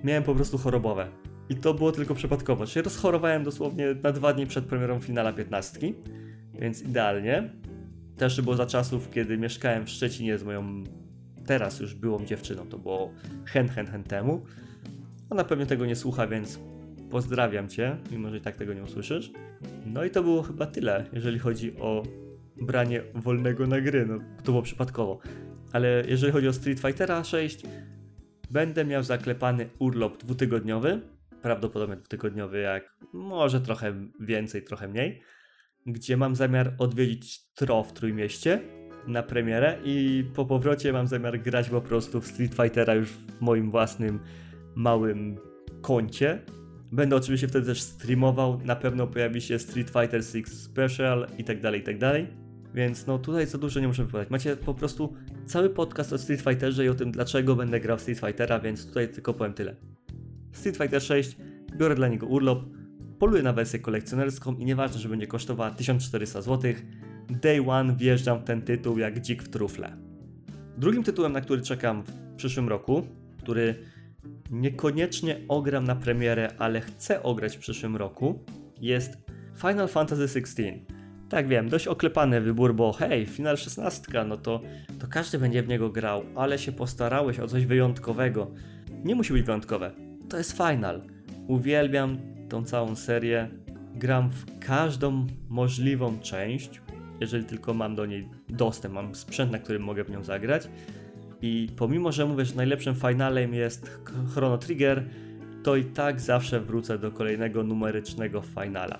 miałem 0.03 0.23
po 0.23 0.35
prostu 0.35 0.57
chorobowe. 0.57 1.07
I 1.49 1.55
to 1.55 1.73
było 1.73 1.91
tylko 1.91 2.15
przypadkowo. 2.15 2.65
Czyli 2.65 2.83
rozchorowałem 2.83 3.43
dosłownie 3.43 3.95
na 4.03 4.11
dwa 4.11 4.33
dni 4.33 4.47
przed 4.47 4.65
premierą 4.65 4.99
finala 4.99 5.33
15, 5.33 5.79
więc 6.61 6.81
idealnie. 6.81 7.49
Też 8.17 8.41
było 8.41 8.55
za 8.55 8.65
czasów, 8.65 9.09
kiedy 9.09 9.37
mieszkałem 9.37 9.85
w 9.85 9.89
Szczecinie 9.89 10.37
z 10.37 10.43
moją 10.43 10.83
teraz 11.45 11.79
już 11.79 11.93
byłą 11.93 12.25
dziewczyną. 12.25 12.67
To 12.67 12.77
było 12.77 13.11
hen, 13.45 13.69
hen, 13.69 13.87
hen 13.87 14.03
temu. 14.03 14.45
Ona 15.29 15.43
pewnie 15.43 15.65
tego 15.65 15.85
nie 15.85 15.95
słucha, 15.95 16.27
więc 16.27 16.59
pozdrawiam 17.11 17.69
cię, 17.69 17.97
mimo 18.11 18.29
że 18.29 18.37
i 18.37 18.41
tak 18.41 18.55
tego 18.55 18.73
nie 18.73 18.83
usłyszysz. 18.83 19.31
No 19.85 20.03
i 20.03 20.09
to 20.09 20.23
było 20.23 20.43
chyba 20.43 20.65
tyle, 20.65 21.05
jeżeli 21.13 21.39
chodzi 21.39 21.77
o 21.77 22.03
branie 22.61 23.01
wolnego 23.15 23.67
na 23.67 23.81
gry. 23.81 24.05
No, 24.05 24.17
to 24.37 24.51
było 24.51 24.61
przypadkowo. 24.61 25.19
Ale 25.71 26.03
jeżeli 26.07 26.33
chodzi 26.33 26.47
o 26.47 26.53
Street 26.53 26.79
Fightera 26.79 27.23
6, 27.23 27.63
będę 28.51 28.85
miał 28.85 29.03
zaklepany 29.03 29.69
urlop 29.79 30.17
dwutygodniowy, 30.17 31.01
prawdopodobnie 31.41 31.95
dwutygodniowy, 31.95 32.59
jak 32.59 32.95
może 33.13 33.61
trochę 33.61 33.93
więcej, 34.19 34.63
trochę 34.63 34.87
mniej, 34.87 35.21
gdzie 35.85 36.17
mam 36.17 36.35
zamiar 36.35 36.73
odwiedzić 36.77 37.53
Tro 37.53 37.83
w 37.83 37.93
Trójmieście 37.93 38.61
na 39.07 39.23
premierę 39.23 39.77
i 39.85 40.23
po 40.33 40.45
powrocie 40.45 40.93
mam 40.93 41.07
zamiar 41.07 41.39
grać 41.39 41.69
po 41.69 41.81
prostu 41.81 42.21
w 42.21 42.27
Street 42.27 42.55
Fightera 42.55 42.95
już 42.95 43.09
w 43.09 43.41
moim 43.41 43.71
własnym 43.71 44.19
małym 44.75 45.37
koncie. 45.81 46.41
Będę 46.91 47.15
oczywiście 47.15 47.47
wtedy 47.47 47.65
też 47.65 47.81
streamował, 47.81 48.59
na 48.65 48.75
pewno 48.75 49.07
pojawi 49.07 49.41
się 49.41 49.59
Street 49.59 49.89
Fighter 49.89 50.23
6 50.23 50.47
Special 50.47 51.27
i 51.37 51.43
tak 51.43 51.61
dalej, 51.61 51.81
i 51.81 51.83
tak 51.83 51.97
dalej. 51.97 52.27
Więc 52.73 53.07
no 53.07 53.19
tutaj 53.19 53.47
za 53.47 53.57
dużo 53.57 53.79
nie 53.79 53.87
muszę 53.87 54.05
wypowiadać. 54.05 54.31
Macie 54.31 54.55
po 54.55 54.73
prostu 54.73 55.13
cały 55.45 55.69
podcast 55.69 56.13
o 56.13 56.17
Street 56.17 56.41
Fighterze 56.41 56.85
i 56.85 56.89
o 56.89 56.93
tym 56.93 57.11
dlaczego 57.11 57.55
będę 57.55 57.79
grał 57.79 57.97
w 57.97 58.01
Street 58.01 58.19
Fightera, 58.19 58.59
więc 58.59 58.87
tutaj 58.87 59.09
tylko 59.09 59.33
powiem 59.33 59.53
tyle. 59.53 59.75
Street 60.51 60.77
Fighter 60.77 61.01
6, 61.01 61.37
biorę 61.77 61.95
dla 61.95 62.07
niego 62.07 62.27
urlop, 62.27 62.63
poluję 63.21 63.43
na 63.43 63.53
wersję 63.53 63.79
kolekcjonerską 63.79 64.55
i 64.55 64.65
nieważne, 64.65 64.99
że 64.99 65.09
będzie 65.09 65.27
kosztowała 65.27 65.71
1400 65.71 66.41
zł, 66.41 66.73
day 67.29 67.69
one 67.69 67.95
wjeżdżam 67.95 68.39
w 68.39 68.43
ten 68.43 68.61
tytuł 68.61 68.97
jak 68.97 69.19
dzik 69.19 69.43
w 69.43 69.49
trufle. 69.49 69.97
Drugim 70.77 71.03
tytułem, 71.03 71.33
na 71.33 71.41
który 71.41 71.61
czekam 71.61 72.03
w 72.03 72.35
przyszłym 72.35 72.69
roku, 72.69 73.07
który 73.37 73.75
niekoniecznie 74.51 75.37
ogram 75.47 75.83
na 75.83 75.95
premierę, 75.95 76.53
ale 76.57 76.81
chcę 76.81 77.23
ograć 77.23 77.57
w 77.57 77.59
przyszłym 77.59 77.95
roku, 77.95 78.39
jest 78.79 79.17
Final 79.57 79.87
Fantasy 79.87 80.23
XVI. 80.23 80.85
Tak 81.29 81.47
wiem, 81.47 81.69
dość 81.69 81.87
oklepany 81.87 82.41
wybór, 82.41 82.75
bo 82.75 82.93
hej, 82.93 83.25
Final 83.25 83.57
16, 83.57 84.23
no 84.27 84.37
to, 84.37 84.61
to 84.99 85.07
każdy 85.07 85.39
będzie 85.39 85.63
w 85.63 85.67
niego 85.67 85.89
grał, 85.89 86.23
ale 86.35 86.59
się 86.59 86.71
postarałeś 86.71 87.39
o 87.39 87.47
coś 87.47 87.65
wyjątkowego. 87.65 88.51
Nie 89.03 89.15
musi 89.15 89.33
być 89.33 89.43
wyjątkowe, 89.43 89.91
to 90.29 90.37
jest 90.37 90.57
Final. 90.57 91.20
Uwielbiam 91.47 92.17
tą 92.49 92.63
całą 92.63 92.95
serię, 92.95 93.49
gram 93.95 94.29
w 94.29 94.59
każdą 94.59 95.27
możliwą 95.49 96.19
część, 96.19 96.81
jeżeli 97.19 97.45
tylko 97.45 97.73
mam 97.73 97.95
do 97.95 98.05
niej 98.05 98.29
dostęp, 98.49 98.93
mam 98.93 99.15
sprzęt, 99.15 99.51
na 99.51 99.59
którym 99.59 99.83
mogę 99.83 100.03
w 100.03 100.09
nią 100.09 100.23
zagrać. 100.23 100.67
I 101.41 101.69
pomimo, 101.77 102.11
że 102.11 102.25
mówię, 102.25 102.45
że 102.45 102.55
najlepszym 102.55 102.95
finalem 102.95 103.53
jest 103.53 104.01
Chrono 104.33 104.57
Trigger, 104.57 105.05
to 105.63 105.75
i 105.75 105.85
tak 105.85 106.21
zawsze 106.21 106.59
wrócę 106.59 106.99
do 106.99 107.11
kolejnego 107.11 107.63
numerycznego 107.63 108.41
finala. 108.41 108.99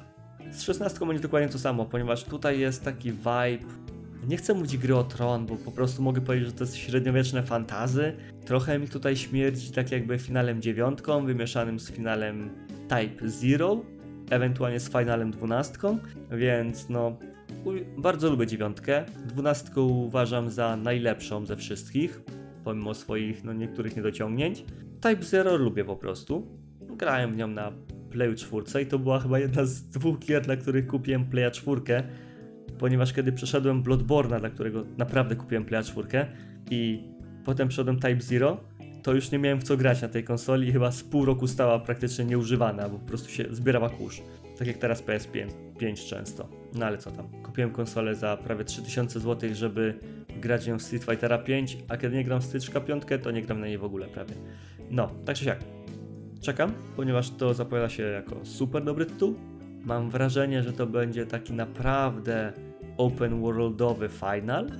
Z 0.51 0.61
16 0.61 1.05
będzie 1.05 1.23
dokładnie 1.23 1.49
to 1.49 1.59
samo, 1.59 1.85
ponieważ 1.85 2.23
tutaj 2.23 2.59
jest 2.59 2.83
taki 2.83 3.11
vibe. 3.11 3.90
Nie 4.27 4.37
chcę 4.37 4.53
mówić 4.53 4.77
gry 4.77 4.95
o 4.95 5.03
tron, 5.03 5.45
bo 5.45 5.55
po 5.55 5.71
prostu 5.71 6.01
mogę 6.01 6.21
powiedzieć, 6.21 6.47
że 6.47 6.53
to 6.53 6.63
jest 6.63 6.75
średniowieczne 6.75 7.43
fantazy. 7.43 8.13
Trochę 8.45 8.79
mi 8.79 8.87
tutaj 8.87 9.17
śmierdzi 9.17 9.71
tak 9.71 9.91
jakby 9.91 10.19
finalem 10.19 10.61
dziewiątką, 10.61 11.25
wymieszanym 11.25 11.79
z 11.79 11.91
finalem 11.91 12.49
Type 12.89 13.29
Zero, 13.29 13.81
ewentualnie 14.29 14.79
z 14.79 14.89
finalem 14.89 15.31
dwunastką, 15.31 15.97
więc 16.31 16.89
no 16.89 17.17
bardzo 17.97 18.29
lubię 18.29 18.47
dziewiątkę. 18.47 19.05
Dwunastkę 19.25 19.81
uważam 19.81 20.49
za 20.49 20.77
najlepszą 20.77 21.45
ze 21.45 21.55
wszystkich, 21.55 22.21
pomimo 22.63 22.93
swoich 22.93 23.43
no, 23.43 23.53
niektórych 23.53 23.95
niedociągnięć. 23.95 24.65
Type 25.01 25.23
Zero 25.23 25.57
lubię 25.57 25.85
po 25.85 25.95
prostu. 25.95 26.47
Grałem 26.97 27.33
w 27.33 27.37
nią 27.37 27.47
na 27.47 27.71
Playu 28.11 28.35
4 28.35 28.81
i 28.83 28.85
to 28.85 28.99
była 28.99 29.19
chyba 29.19 29.39
jedna 29.39 29.65
z 29.65 29.83
dwóch 29.83 30.19
gier, 30.19 30.41
dla 30.41 30.55
których 30.55 30.87
kupiłem 30.87 31.25
Playa 31.25 31.51
4, 31.51 31.81
ponieważ 32.81 33.13
kiedy 33.13 33.31
przeszedłem 33.31 33.83
Bloodborne'a, 33.83 34.39
dla 34.39 34.49
którego 34.49 34.83
naprawdę 34.97 35.35
kupiłem 35.35 35.65
Playa 35.65 35.83
4 35.83 36.07
i 36.71 37.03
potem 37.45 37.67
przeszedłem 37.67 37.99
Type 37.99 38.21
Zero, 38.21 38.57
to 39.03 39.13
już 39.13 39.31
nie 39.31 39.39
miałem 39.39 39.59
w 39.59 39.63
co 39.63 39.77
grać 39.77 40.01
na 40.01 40.07
tej 40.07 40.23
konsoli 40.23 40.67
i 40.67 40.71
chyba 40.71 40.91
z 40.91 41.03
pół 41.03 41.25
roku 41.25 41.47
stała 41.47 41.79
praktycznie 41.79 42.25
nieużywana, 42.25 42.89
bo 42.89 42.99
po 42.99 43.05
prostu 43.05 43.29
się 43.29 43.45
zbierała 43.51 43.89
kurz. 43.89 44.21
Tak 44.57 44.67
jak 44.67 44.77
teraz 44.77 45.03
PS5 45.03 45.47
5 45.79 46.05
często. 46.05 46.47
No 46.73 46.85
ale 46.85 46.97
co 46.97 47.11
tam. 47.11 47.29
Kupiłem 47.43 47.71
konsolę 47.71 48.15
za 48.15 48.37
prawie 48.37 48.65
3000 48.65 49.19
zł, 49.19 49.49
żeby 49.53 49.99
grać 50.41 50.67
ją 50.67 50.79
w 50.79 50.81
Street 50.81 51.03
Fightera 51.03 51.37
5, 51.37 51.77
a 51.87 51.97
kiedy 51.97 52.15
nie 52.15 52.23
gram 52.23 52.41
w 52.41 52.43
Styczka 52.43 52.81
5, 52.81 53.03
to 53.23 53.31
nie 53.31 53.41
gram 53.41 53.59
na 53.59 53.67
niej 53.67 53.77
w 53.77 53.83
ogóle 53.83 54.07
prawie. 54.07 54.33
No, 54.91 55.11
tak 55.25 55.37
czy 55.37 55.45
siak. 55.45 55.59
Czekam, 56.41 56.73
ponieważ 56.95 57.29
to 57.29 57.53
zapowiada 57.53 57.89
się 57.89 58.03
jako 58.03 58.45
super 58.45 58.83
dobry 58.83 59.05
tytuł. 59.05 59.35
Mam 59.85 60.09
wrażenie, 60.09 60.63
że 60.63 60.73
to 60.73 60.87
będzie 60.87 61.25
taki 61.25 61.53
naprawdę 61.53 62.53
open 63.01 63.41
worldowy 63.41 64.09
final. 64.09 64.71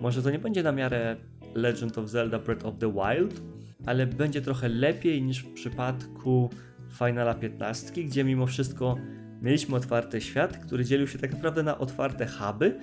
Może 0.00 0.22
to 0.22 0.30
nie 0.30 0.38
będzie 0.38 0.62
na 0.62 0.72
miarę 0.72 1.16
Legend 1.54 1.98
of 1.98 2.08
Zelda 2.08 2.38
Breath 2.38 2.66
of 2.66 2.74
the 2.78 2.92
Wild, 2.92 3.42
ale 3.86 4.06
będzie 4.06 4.42
trochę 4.42 4.68
lepiej 4.68 5.22
niż 5.22 5.38
w 5.38 5.52
przypadku 5.52 6.50
Finala 6.98 7.34
15, 7.34 8.04
gdzie 8.04 8.24
mimo 8.24 8.46
wszystko 8.46 8.96
mieliśmy 9.42 9.76
otwarty 9.76 10.20
świat, 10.20 10.58
który 10.58 10.84
dzielił 10.84 11.06
się 11.06 11.18
tak 11.18 11.32
naprawdę 11.32 11.62
na 11.62 11.78
otwarte 11.78 12.26
huby, 12.26 12.78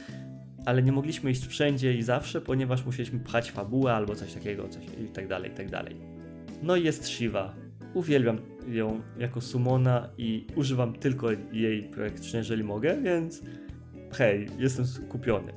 ale 0.66 0.84
nie 0.84 0.92
mogliśmy 0.92 1.32
iść 1.32 1.48
wszędzie 1.48 1.94
i 1.94 2.04
zawsze, 2.04 2.42
ponieważ 2.42 2.86
musieliśmy 2.86 3.20
pchać 3.20 3.52
fabułę 3.52 3.94
albo 3.94 4.16
coś 4.16 4.34
takiego, 4.34 4.68
coś 4.68 4.86
i 4.86 5.08
tak 5.14 5.28
dalej, 5.28 5.52
i 5.52 5.54
tak 5.54 5.70
dalej. 5.70 5.96
No 6.64 6.76
i 6.76 6.84
jest 6.84 7.08
Shiva. 7.08 7.56
Uwielbiam 7.94 8.38
ją 8.68 9.02
jako 9.20 9.42
sumona 9.42 10.10
i 10.18 10.48
używam 10.56 10.94
tylko 10.94 11.28
jej 11.52 11.84
praktycznie, 11.84 12.38
jeżeli 12.38 12.64
mogę, 12.64 13.02
więc 13.02 13.42
hej, 14.12 14.48
jestem 14.58 14.86
kupiony. 15.10 15.54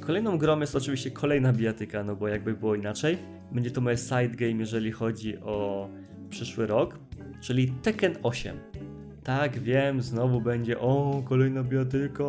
Kolejną 0.00 0.38
grą 0.38 0.60
jest 0.60 0.76
oczywiście 0.76 1.10
kolejna 1.10 1.52
bijatyka, 1.52 2.04
no 2.04 2.16
bo 2.16 2.28
jakby 2.28 2.54
było 2.54 2.74
inaczej. 2.74 3.18
Będzie 3.52 3.70
to 3.70 3.80
moje 3.80 3.96
side 3.96 4.28
game, 4.28 4.52
jeżeli 4.52 4.92
chodzi 4.92 5.38
o 5.38 5.88
przyszły 6.30 6.66
rok, 6.66 6.98
czyli 7.40 7.68
Tekken 7.82 8.16
8. 8.22 8.56
Tak, 9.24 9.58
wiem, 9.58 10.02
znowu 10.02 10.40
będzie, 10.40 10.78
o, 10.78 11.22
kolejna 11.28 11.62
bijatyka, 11.62 12.24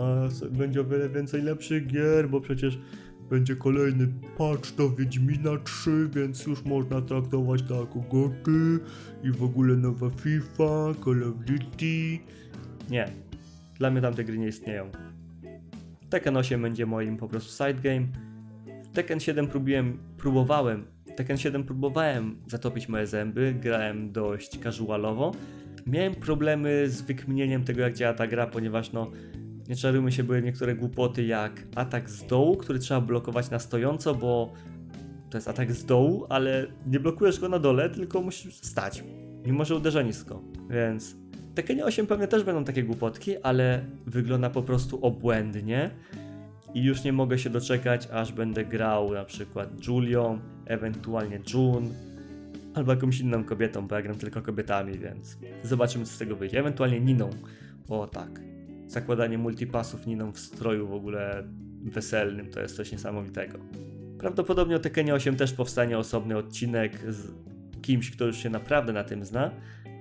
a 0.00 0.28
będzie 0.50 0.80
o 0.80 0.84
wiele 0.84 1.08
więcej 1.08 1.42
lepszych 1.42 1.86
gier, 1.86 2.28
bo 2.28 2.40
przecież 2.40 2.78
będzie 3.30 3.56
kolejny 3.56 4.08
patch 4.38 4.74
do 4.74 4.90
Wiedźmina 4.90 5.50
3, 5.64 6.08
więc 6.14 6.46
już 6.46 6.64
można 6.64 7.00
traktować 7.00 7.62
to 7.62 7.80
jako 7.80 8.00
goty 8.00 8.78
i 9.22 9.30
w 9.30 9.42
ogóle 9.42 9.76
nowa 9.76 10.10
FIFA, 10.10 10.94
Call 11.04 11.24
of 11.24 11.34
Duty. 11.44 12.18
Nie, 12.90 13.25
dla 13.78 13.90
mnie 13.90 14.00
tamte 14.00 14.24
gry 14.24 14.38
nie 14.38 14.48
istnieją. 14.48 14.90
Tekken 16.10 16.36
8 16.36 16.62
będzie 16.62 16.86
moim 16.86 17.16
po 17.16 17.28
prostu 17.28 17.64
side 17.64 17.80
game. 17.82 18.06
Tekken 18.92 19.20
7 19.20 19.46
próbowałem, 19.46 19.98
próbowałem, 20.16 20.86
Tekken 21.16 21.36
7 21.36 21.64
próbowałem 21.64 22.36
zatopić 22.46 22.88
moje 22.88 23.06
zęby, 23.06 23.54
grałem 23.60 24.12
dość 24.12 24.58
casualowo. 24.58 25.32
Miałem 25.86 26.14
problemy 26.14 26.88
z 26.88 27.02
wykminieniem 27.02 27.64
tego 27.64 27.80
jak 27.80 27.94
działa 27.94 28.14
ta 28.14 28.26
gra, 28.26 28.46
ponieważ 28.46 28.92
no 28.92 29.10
nie 29.68 29.76
czarujmy 29.76 30.12
się, 30.12 30.24
były 30.24 30.42
niektóre 30.42 30.74
głupoty 30.74 31.24
jak 31.24 31.62
atak 31.74 32.10
z 32.10 32.26
dołu, 32.26 32.56
który 32.56 32.78
trzeba 32.78 33.00
blokować 33.00 33.50
na 33.50 33.58
stojąco, 33.58 34.14
bo 34.14 34.52
to 35.30 35.38
jest 35.38 35.48
atak 35.48 35.72
z 35.72 35.84
dołu, 35.84 36.26
ale 36.28 36.66
nie 36.86 37.00
blokujesz 37.00 37.40
go 37.40 37.48
na 37.48 37.58
dole, 37.58 37.90
tylko 37.90 38.22
musisz 38.22 38.54
stać, 38.54 39.04
mimo 39.46 39.64
że 39.64 39.76
uderza 39.76 40.02
nisko, 40.02 40.42
więc 40.70 41.16
Tekkenie 41.56 41.84
8 41.84 42.06
pewnie 42.06 42.28
też 42.28 42.44
będą 42.44 42.64
takie 42.64 42.82
głupotki, 42.82 43.36
ale 43.42 43.84
wygląda 44.06 44.50
po 44.50 44.62
prostu 44.62 45.04
obłędnie. 45.06 45.90
i 46.74 46.84
już 46.84 47.04
nie 47.04 47.12
mogę 47.12 47.38
się 47.38 47.50
doczekać, 47.50 48.08
aż 48.12 48.32
będę 48.32 48.64
grał 48.64 49.12
na 49.12 49.24
przykład 49.24 49.86
Julią, 49.86 50.38
ewentualnie 50.66 51.40
June, 51.54 51.88
albo 52.74 52.92
jakąś 52.92 53.20
inną 53.20 53.44
kobietą, 53.44 53.88
bo 53.88 53.94
ja 53.94 54.02
gram 54.02 54.16
tylko 54.16 54.42
kobietami, 54.42 54.98
więc 54.98 55.38
zobaczymy 55.62 56.04
co 56.04 56.12
z 56.12 56.18
tego 56.18 56.36
wyjdzie. 56.36 56.58
Ewentualnie 56.58 57.00
Niną, 57.00 57.30
o 57.88 58.06
tak. 58.06 58.40
Zakładanie 58.86 59.38
multipasów 59.38 60.06
Niną 60.06 60.32
w 60.32 60.38
stroju 60.38 60.88
w 60.88 60.92
ogóle 60.92 61.44
weselnym 61.82 62.50
to 62.50 62.60
jest 62.60 62.76
coś 62.76 62.92
niesamowitego. 62.92 63.58
Prawdopodobnie 64.18 64.76
o 64.76 64.78
Tekkenie 64.78 65.14
8 65.14 65.36
też 65.36 65.52
powstanie 65.52 65.98
osobny 65.98 66.36
odcinek 66.36 67.12
z 67.12 67.32
kimś, 67.82 68.10
kto 68.10 68.26
już 68.26 68.36
się 68.36 68.50
naprawdę 68.50 68.92
na 68.92 69.04
tym 69.04 69.24
zna, 69.24 69.50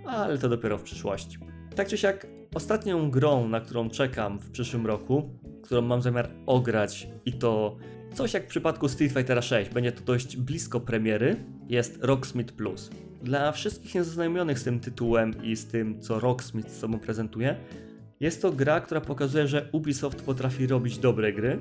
ale 0.07 0.37
to 0.37 0.49
dopiero 0.49 0.77
w 0.77 0.83
przyszłości. 0.83 1.37
Tak 1.75 1.87
czy 1.87 1.97
siak, 1.97 2.27
ostatnią 2.55 3.11
grą, 3.11 3.47
na 3.47 3.61
którą 3.61 3.89
czekam 3.89 4.39
w 4.39 4.51
przyszłym 4.51 4.85
roku, 4.85 5.29
którą 5.63 5.81
mam 5.81 6.01
zamiar 6.01 6.29
ograć 6.45 7.07
i 7.25 7.33
to 7.33 7.77
coś 8.13 8.33
jak 8.33 8.43
w 8.43 8.47
przypadku 8.47 8.89
Street 8.89 9.13
Fighter 9.13 9.43
6, 9.43 9.71
będzie 9.71 9.91
to 9.91 10.01
dość 10.01 10.37
blisko 10.37 10.79
premiery, 10.79 11.35
jest 11.69 11.97
Rocksmith 12.01 12.53
Plus. 12.53 12.89
Dla 13.23 13.51
wszystkich 13.51 13.95
niezaznajomionych 13.95 14.59
z 14.59 14.63
tym 14.63 14.79
tytułem 14.79 15.43
i 15.43 15.55
z 15.55 15.67
tym, 15.67 16.01
co 16.01 16.19
Rocksmith 16.19 16.71
sobą 16.71 16.99
prezentuje, 16.99 17.55
jest 18.19 18.41
to 18.41 18.51
gra, 18.51 18.81
która 18.81 19.01
pokazuje, 19.01 19.47
że 19.47 19.69
Ubisoft 19.71 20.21
potrafi 20.21 20.67
robić 20.67 20.97
dobre 20.97 21.33
gry 21.33 21.59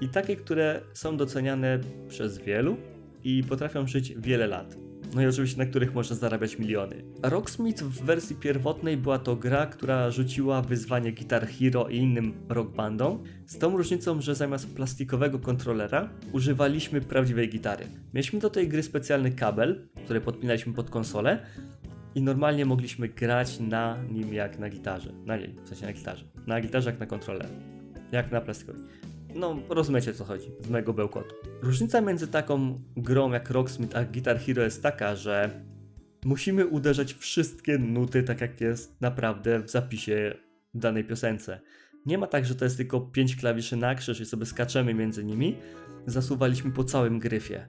i 0.00 0.08
takie, 0.08 0.36
które 0.36 0.80
są 0.92 1.16
doceniane 1.16 1.80
przez 2.08 2.38
wielu 2.38 2.76
i 3.24 3.44
potrafią 3.48 3.86
żyć 3.86 4.14
wiele 4.16 4.46
lat. 4.46 4.85
No 5.14 5.22
i 5.22 5.26
oczywiście 5.26 5.58
na 5.58 5.66
których 5.66 5.94
można 5.94 6.16
zarabiać 6.16 6.58
miliony. 6.58 7.02
Rocksmith 7.22 7.82
w 7.82 8.04
wersji 8.04 8.36
pierwotnej 8.36 8.96
była 8.96 9.18
to 9.18 9.36
gra, 9.36 9.66
która 9.66 10.10
rzuciła 10.10 10.62
wyzwanie 10.62 11.12
Guitar 11.12 11.48
Hero 11.48 11.88
i 11.88 11.96
innym 11.96 12.34
rock 12.48 12.74
bandom, 12.74 13.22
z 13.46 13.58
tą 13.58 13.76
różnicą, 13.76 14.20
że 14.20 14.34
zamiast 14.34 14.74
plastikowego 14.74 15.38
kontrolera 15.38 16.08
używaliśmy 16.32 17.00
prawdziwej 17.00 17.48
gitary. 17.48 17.86
Mieliśmy 18.14 18.38
do 18.38 18.50
tej 18.50 18.68
gry 18.68 18.82
specjalny 18.82 19.30
kabel, 19.30 19.88
który 20.04 20.20
podpinaliśmy 20.20 20.72
pod 20.72 20.90
konsolę 20.90 21.46
i 22.14 22.22
normalnie 22.22 22.64
mogliśmy 22.64 23.08
grać 23.08 23.60
na 23.60 23.98
nim 24.10 24.34
jak 24.34 24.58
na 24.58 24.70
gitarze. 24.70 25.12
Na 25.24 25.36
niej, 25.36 25.54
w 25.64 25.68
sensie 25.68 25.86
na 25.86 25.92
gitarze. 25.92 26.24
Na 26.46 26.60
gitarze 26.60 26.90
jak 26.90 27.00
na 27.00 27.06
kontrolerze. 27.06 27.54
Jak 28.12 28.32
na 28.32 28.40
plastikowej. 28.40 28.82
No, 29.36 29.56
rozumiecie 29.68 30.14
co 30.14 30.24
chodzi, 30.24 30.50
z 30.60 30.68
mojego 30.68 30.92
bełkotu. 30.92 31.34
Różnica 31.62 32.00
między 32.00 32.28
taką 32.28 32.82
grą 32.96 33.32
jak 33.32 33.50
Rocksmith 33.50 33.96
a 33.96 34.04
Guitar 34.04 34.38
Hero 34.38 34.62
jest 34.62 34.82
taka, 34.82 35.16
że 35.16 35.50
musimy 36.24 36.66
uderzać 36.66 37.14
wszystkie 37.14 37.78
nuty 37.78 38.22
tak 38.22 38.40
jak 38.40 38.60
jest 38.60 39.00
naprawdę 39.00 39.62
w 39.62 39.70
zapisie 39.70 40.34
danej 40.74 41.04
piosence. 41.04 41.60
Nie 42.06 42.18
ma 42.18 42.26
tak, 42.26 42.46
że 42.46 42.54
to 42.54 42.64
jest 42.64 42.76
tylko 42.76 43.00
5 43.00 43.36
klawiszy 43.36 43.76
na 43.76 43.94
krzyż 43.94 44.20
i 44.20 44.26
sobie 44.26 44.46
skaczemy 44.46 44.94
między 44.94 45.24
nimi. 45.24 45.56
Zasuwaliśmy 46.06 46.70
po 46.70 46.84
całym 46.84 47.18
gryfie. 47.18 47.68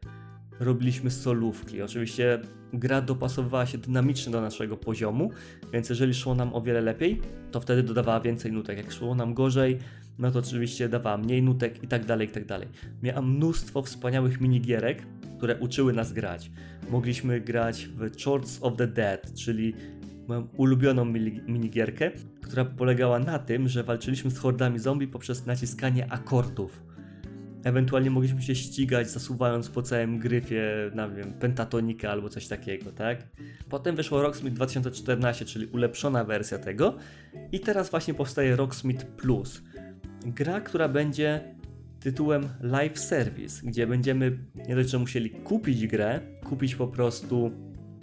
Robiliśmy 0.60 1.12
solówki. 1.12 1.82
Oczywiście 1.82 2.39
gra 2.73 3.01
dopasowywała 3.01 3.65
się 3.65 3.77
dynamicznie 3.77 4.32
do 4.32 4.41
naszego 4.41 4.77
poziomu, 4.77 5.32
więc 5.73 5.89
jeżeli 5.89 6.13
szło 6.13 6.36
nam 6.36 6.53
o 6.53 6.62
wiele 6.62 6.82
lepiej, 6.82 7.21
to 7.51 7.62
wtedy 7.62 7.84
dodawała 7.84 8.19
więcej 8.19 8.51
nutek. 8.51 8.77
Jak 8.77 8.91
szło 8.91 9.15
nam 9.15 9.34
gorzej, 9.34 9.80
no 10.19 10.32
to 10.32 10.39
oczywiście 10.39 10.89
dawała 10.89 11.17
mniej 11.17 11.43
nutek 11.43 11.84
i 11.84 11.88
tak 11.88 12.06
dalej, 12.06 12.27
i 12.27 12.32
tak 12.32 12.45
dalej. 12.45 12.67
Miała 13.03 13.21
mnóstwo 13.21 13.82
wspaniałych 13.82 14.41
minigierek, 14.41 15.03
które 15.38 15.56
uczyły 15.56 15.93
nas 15.93 16.13
grać. 16.13 16.51
Mogliśmy 16.89 17.41
grać 17.41 17.86
w 17.86 18.23
Chords 18.23 18.60
of 18.62 18.77
the 18.77 18.88
Dead, 18.88 19.34
czyli 19.34 19.73
moją 20.27 20.47
ulubioną 20.58 21.06
minigierkę, 21.47 22.12
która 22.41 22.65
polegała 22.65 23.19
na 23.19 23.39
tym, 23.39 23.67
że 23.67 23.84
walczyliśmy 23.84 24.32
z 24.32 24.38
hordami 24.38 24.80
zombie 24.80 25.08
poprzez 25.08 25.45
naciskanie 25.45 26.12
akordów. 26.12 26.88
Ewentualnie 27.63 28.10
mogliśmy 28.10 28.41
się 28.41 28.56
ścigać, 28.56 29.10
zasuwając 29.10 29.69
po 29.69 29.82
całym 29.82 30.19
gryfie, 30.19 30.91
na 30.95 31.10
wiem, 31.10 31.34
pentatonika 31.34 32.12
albo 32.12 32.30
coś 32.30 32.47
takiego, 32.47 32.91
tak? 32.91 33.27
Potem 33.69 33.95
wyszło 33.95 34.21
Rocksmith 34.21 34.56
2014, 34.56 35.45
czyli 35.45 35.65
ulepszona 35.65 36.23
wersja 36.23 36.58
tego. 36.58 36.97
I 37.51 37.60
teraz 37.60 37.89
właśnie 37.89 38.13
powstaje 38.13 38.56
Rocksmith 38.56 39.06
Plus. 39.06 39.62
Gra, 40.27 40.61
która 40.61 40.89
będzie 40.89 41.41
tytułem 41.99 42.49
Live 42.61 42.99
Service, 42.99 43.61
gdzie 43.67 43.87
będziemy 43.87 44.37
nie 44.67 44.75
dość, 44.75 44.89
że 44.89 44.99
musieli 44.99 45.29
kupić 45.29 45.87
grę, 45.87 46.19
kupić 46.43 46.75
po 46.75 46.87
prostu 46.87 47.51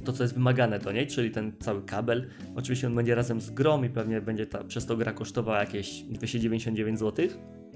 to, 0.05 0.13
co 0.13 0.25
jest 0.25 0.35
wymagane 0.35 0.79
do 0.79 0.93
niej, 0.93 1.07
czyli 1.07 1.31
ten 1.31 1.53
cały 1.61 1.83
kabel. 1.83 2.27
Oczywiście 2.57 2.87
on 2.87 2.95
będzie 2.95 3.15
razem 3.15 3.41
z 3.41 3.51
grą 3.51 3.83
i 3.83 3.89
pewnie 3.89 4.21
będzie 4.21 4.47
ta, 4.47 4.65
przez 4.65 4.87
to 4.87 4.97
gra 4.97 5.13
kosztowała 5.13 5.61
jakieś 5.61 6.03
299 6.03 6.99
zł. 6.99 7.29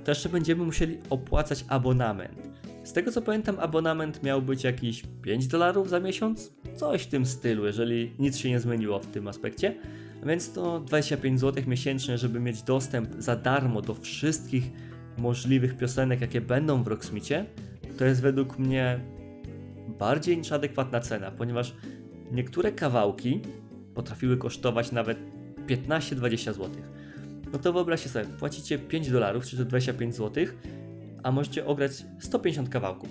To 0.04 0.10
jeszcze 0.10 0.28
będziemy 0.28 0.64
musieli 0.64 0.98
opłacać 1.10 1.64
abonament. 1.68 2.50
Z 2.84 2.92
tego 2.92 3.12
co 3.12 3.22
pamiętam, 3.22 3.56
abonament 3.58 4.22
miał 4.22 4.42
być 4.42 4.64
jakiś 4.64 5.02
5 5.22 5.46
dolarów 5.46 5.88
za 5.88 6.00
miesiąc, 6.00 6.52
coś 6.76 7.02
w 7.02 7.06
tym 7.06 7.26
stylu, 7.26 7.66
jeżeli 7.66 8.12
nic 8.18 8.36
się 8.36 8.50
nie 8.50 8.60
zmieniło 8.60 8.98
w 8.98 9.06
tym 9.06 9.28
aspekcie. 9.28 9.74
Więc 10.26 10.52
to 10.52 10.80
25 10.80 11.40
zł 11.40 11.64
miesięcznie, 11.66 12.18
żeby 12.18 12.40
mieć 12.40 12.62
dostęp 12.62 13.08
za 13.18 13.36
darmo 13.36 13.82
do 13.82 13.94
wszystkich 13.94 14.70
możliwych 15.18 15.76
piosenek, 15.76 16.20
jakie 16.20 16.40
będą 16.40 16.82
w 16.82 16.86
Rocksmithie, 16.86 17.46
to 17.98 18.04
jest 18.04 18.22
według 18.22 18.58
mnie 18.58 19.00
bardziej 19.98 20.38
niż 20.38 20.52
adekwatna 20.52 21.00
cena, 21.00 21.30
ponieważ 21.30 21.74
niektóre 22.32 22.72
kawałki 22.72 23.40
potrafiły 23.94 24.36
kosztować 24.36 24.92
nawet 24.92 25.18
15-20 25.66 26.52
zł. 26.52 26.70
No 27.52 27.58
to 27.58 27.72
wyobraźcie 27.72 28.08
sobie, 28.08 28.26
płacicie 28.26 28.78
5 28.78 29.10
dolarów, 29.10 29.44
czyli 29.44 29.62
to 29.62 29.64
25 29.64 30.14
zł, 30.14 30.44
a 31.22 31.32
możecie 31.32 31.66
ograć 31.66 32.04
150 32.20 32.68
kawałków. 32.68 33.08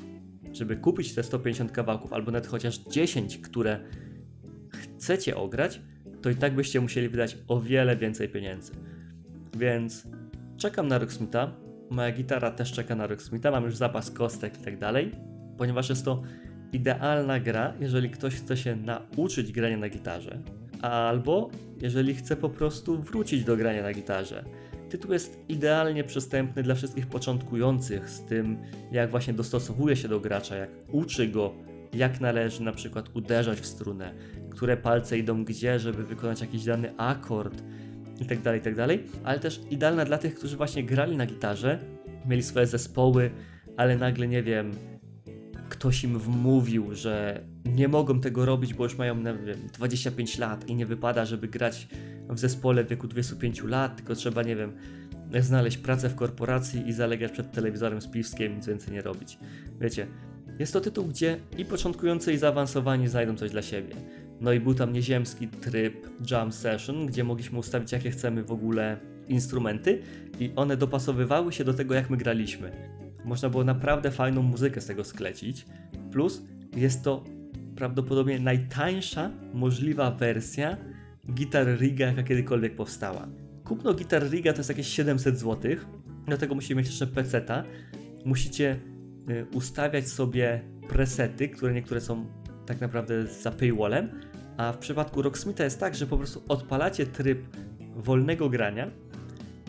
Żeby 0.53 0.75
kupić 0.75 1.15
te 1.15 1.23
150 1.23 1.71
kawałków, 1.71 2.13
albo 2.13 2.31
nawet 2.31 2.47
chociaż 2.47 2.77
10, 2.77 3.37
które 3.37 3.79
chcecie 4.69 5.35
ograć, 5.35 5.81
to 6.21 6.29
i 6.29 6.35
tak 6.35 6.55
byście 6.55 6.81
musieli 6.81 7.09
wydać 7.09 7.37
o 7.47 7.61
wiele 7.61 7.97
więcej 7.97 8.29
pieniędzy. 8.29 8.71
Więc 9.57 10.07
czekam 10.57 10.87
na 10.87 10.97
Rocksmitha. 10.97 11.51
Moja 11.89 12.11
gitara 12.11 12.51
też 12.51 12.71
czeka 12.71 12.95
na 12.95 13.07
Rocksmitha. 13.07 13.51
Mam 13.51 13.63
już 13.63 13.75
zapas 13.75 14.11
kostek 14.11 14.61
i 14.61 14.63
tak 14.63 14.79
dalej, 14.79 15.11
ponieważ 15.57 15.89
jest 15.89 16.05
to 16.05 16.21
idealna 16.73 17.39
gra, 17.39 17.73
jeżeli 17.79 18.09
ktoś 18.09 18.35
chce 18.35 18.57
się 18.57 18.75
nauczyć 18.75 19.51
grania 19.51 19.77
na 19.77 19.89
gitarze, 19.89 20.39
albo 20.81 21.49
jeżeli 21.81 22.15
chce 22.15 22.35
po 22.35 22.49
prostu 22.49 23.01
wrócić 23.01 23.43
do 23.43 23.57
grania 23.57 23.83
na 23.83 23.93
gitarze. 23.93 24.43
Tytuł 24.89 25.13
jest 25.13 25.39
idealnie 25.49 26.03
przystępny 26.03 26.63
dla 26.63 26.75
wszystkich 26.75 27.07
początkujących 27.07 28.09
z 28.09 28.25
tym, 28.25 28.57
jak 28.91 29.11
właśnie 29.11 29.33
dostosowuje 29.33 29.95
się 29.95 30.07
do 30.07 30.19
gracza, 30.19 30.55
jak 30.55 30.69
uczy 30.91 31.27
go, 31.27 31.53
jak 31.93 32.21
należy 32.21 32.63
na 32.63 32.71
przykład 32.71 33.15
uderzać 33.15 33.59
w 33.59 33.65
strunę, 33.65 34.13
które 34.57 34.77
palce 34.77 35.17
idą 35.17 35.43
gdzie, 35.43 35.79
żeby 35.79 36.03
wykonać 36.03 36.41
jakiś 36.41 36.63
dany 36.63 36.97
akord 36.97 37.63
itd., 38.19 38.41
tak 38.43 38.55
itd., 38.55 38.87
tak 38.87 38.99
ale 39.23 39.39
też 39.39 39.61
idealna 39.69 40.05
dla 40.05 40.17
tych, 40.17 40.35
którzy 40.35 40.57
właśnie 40.57 40.83
grali 40.83 41.17
na 41.17 41.25
gitarze, 41.25 41.79
mieli 42.25 42.43
swoje 42.43 42.67
zespoły, 42.67 43.31
ale 43.77 43.97
nagle, 43.97 44.27
nie 44.27 44.43
wiem, 44.43 44.71
ktoś 45.69 46.03
im 46.03 46.19
wmówił, 46.19 46.95
że 46.95 47.43
nie 47.65 47.87
mogą 47.87 48.21
tego 48.21 48.45
robić, 48.45 48.73
bo 48.73 48.83
już 48.83 48.97
mają 48.97 49.15
nie 49.15 49.33
wiem, 49.33 49.67
25 49.73 50.37
lat 50.37 50.69
i 50.69 50.75
nie 50.75 50.85
wypada, 50.85 51.25
żeby 51.25 51.47
grać 51.47 51.87
w 52.29 52.39
zespole 52.39 52.83
w 52.83 52.87
wieku 52.87 53.07
25 53.07 53.63
lat, 53.63 53.95
tylko 53.95 54.15
trzeba, 54.15 54.43
nie 54.43 54.55
wiem, 54.55 54.71
znaleźć 55.39 55.77
pracę 55.77 56.09
w 56.09 56.15
korporacji 56.15 56.87
i 56.87 56.93
zalegać 56.93 57.31
przed 57.31 57.51
telewizorem 57.51 58.01
z 58.01 58.07
piwskiem, 58.07 58.55
nic 58.55 58.67
więcej 58.67 58.93
nie 58.93 59.01
robić. 59.01 59.37
Wiecie, 59.81 60.07
jest 60.59 60.73
to 60.73 60.81
tytuł, 60.81 61.05
gdzie 61.05 61.37
i 61.57 61.65
początkujący 61.65 62.33
i 62.33 62.37
zaawansowani 62.37 63.07
znajdą 63.07 63.35
coś 63.35 63.51
dla 63.51 63.61
siebie. 63.61 63.95
No 64.41 64.53
i 64.53 64.59
był 64.59 64.73
tam 64.73 64.93
nieziemski 64.93 65.47
tryb 65.47 66.07
Jam 66.31 66.51
Session, 66.51 67.05
gdzie 67.05 67.23
mogliśmy 67.23 67.59
ustawić 67.59 67.91
jakie 67.91 68.11
chcemy 68.11 68.43
w 68.43 68.51
ogóle 68.51 68.97
instrumenty 69.27 70.01
i 70.39 70.51
one 70.55 70.77
dopasowywały 70.77 71.53
się 71.53 71.63
do 71.63 71.73
tego 71.73 71.93
jak 71.93 72.09
my 72.09 72.17
graliśmy. 72.17 72.71
Można 73.25 73.49
było 73.49 73.63
naprawdę 73.63 74.11
fajną 74.11 74.41
muzykę 74.41 74.81
z 74.81 74.85
tego 74.85 75.03
sklecić. 75.03 75.65
Plus 76.11 76.41
jest 76.75 77.03
to 77.03 77.23
prawdopodobnie 77.75 78.39
najtańsza 78.39 79.31
możliwa 79.53 80.11
wersja 80.11 80.77
Guitar 81.23 81.67
Riga, 81.79 82.05
jaka 82.05 82.23
kiedykolwiek 82.23 82.75
powstała. 82.75 83.27
Kupno 83.63 83.93
Guitar 83.93 84.29
Riga 84.29 84.53
to 84.53 84.59
jest 84.59 84.69
jakieś 84.69 84.87
700 84.87 85.39
zł, 85.39 85.71
dlatego 86.25 86.55
musimy 86.55 86.77
mieć 86.77 86.87
jeszcze 86.87 87.07
peceta. 87.07 87.63
Musicie 88.25 88.79
y, 89.29 89.45
ustawiać 89.53 90.07
sobie 90.07 90.61
presety, 90.89 91.49
które 91.49 91.73
niektóre 91.73 92.01
są 92.01 92.25
tak 92.65 92.81
naprawdę 92.81 93.27
za 93.27 93.51
paywallem, 93.51 94.09
a 94.57 94.73
w 94.73 94.77
przypadku 94.77 95.21
Rocksmitha 95.21 95.63
jest 95.63 95.79
tak, 95.79 95.95
że 95.95 96.07
po 96.07 96.17
prostu 96.17 96.43
odpalacie 96.47 97.05
tryb 97.05 97.39
wolnego 97.95 98.49
grania 98.49 98.91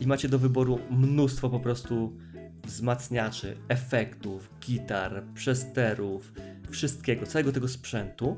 i 0.01 0.07
macie 0.07 0.29
do 0.29 0.39
wyboru 0.39 0.79
mnóstwo 0.91 1.51
po 1.51 1.61
prostu 1.61 2.17
wzmacniaczy, 2.65 3.57
efektów, 3.69 4.51
gitar, 4.61 5.25
przesterów, 5.35 6.33
wszystkiego, 6.71 7.27
całego 7.27 7.53
tego 7.53 7.69
sprzętu 7.69 8.37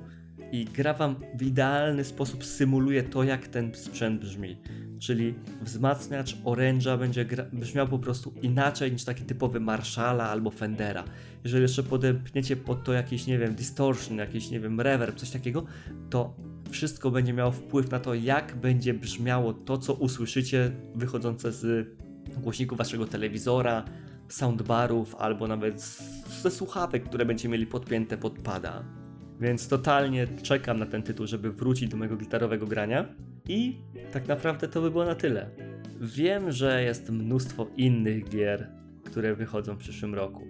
i 0.52 0.64
gra 0.64 0.94
wam 0.94 1.16
w 1.34 1.42
idealny 1.42 2.04
sposób 2.04 2.44
symuluje 2.44 3.02
to, 3.02 3.24
jak 3.24 3.48
ten 3.48 3.74
sprzęt 3.74 4.20
brzmi. 4.20 4.56
czyli 4.98 5.34
wzmacniacz 5.62 6.36
oręża 6.44 6.96
będzie 6.96 7.26
brzmiał 7.52 7.88
po 7.88 7.98
prostu 7.98 8.34
inaczej 8.42 8.92
niż 8.92 9.04
taki 9.04 9.24
typowy 9.24 9.60
Marshalla 9.60 10.30
albo 10.30 10.50
Fendera. 10.50 11.04
Jeżeli 11.44 11.62
jeszcze 11.62 11.82
podepniecie 11.82 12.56
pod 12.56 12.84
to 12.84 12.92
jakiś, 12.92 13.26
nie 13.26 13.38
wiem, 13.38 13.54
distortion, 13.54 14.18
jakiś, 14.18 14.50
nie 14.50 14.60
wiem, 14.60 14.80
reverb, 14.80 15.16
coś 15.16 15.30
takiego, 15.30 15.64
to 16.10 16.36
wszystko 16.70 17.10
będzie 17.10 17.32
miało 17.32 17.50
wpływ 17.50 17.90
na 17.90 18.00
to, 18.00 18.14
jak 18.14 18.56
będzie 18.56 18.94
brzmiało 18.94 19.52
to, 19.52 19.78
co 19.78 19.94
usłyszycie 19.94 20.70
wychodzące 20.94 21.52
z 21.52 21.88
głośników 22.42 22.78
waszego 22.78 23.06
telewizora, 23.06 23.84
soundbarów 24.28 25.14
albo 25.14 25.48
nawet 25.48 25.80
ze 26.42 26.50
słuchawek, 26.50 27.04
które 27.04 27.24
będziecie 27.24 27.48
mieli 27.48 27.66
podpięte 27.66 28.16
pod 28.16 28.38
pada. 28.38 28.84
Więc 29.40 29.68
totalnie 29.68 30.26
czekam 30.42 30.78
na 30.78 30.86
ten 30.86 31.02
tytuł, 31.02 31.26
żeby 31.26 31.52
wrócić 31.52 31.88
do 31.88 31.96
mojego 31.96 32.16
gitarowego 32.16 32.66
grania. 32.66 33.14
I 33.48 33.80
tak 34.12 34.28
naprawdę 34.28 34.68
to 34.68 34.80
by 34.80 34.90
było 34.90 35.04
na 35.04 35.14
tyle. 35.14 35.50
Wiem, 36.00 36.52
że 36.52 36.82
jest 36.82 37.10
mnóstwo 37.10 37.66
innych 37.76 38.28
gier, 38.28 38.70
które 39.04 39.34
wychodzą 39.34 39.74
w 39.74 39.78
przyszłym 39.78 40.14
roku. 40.14 40.49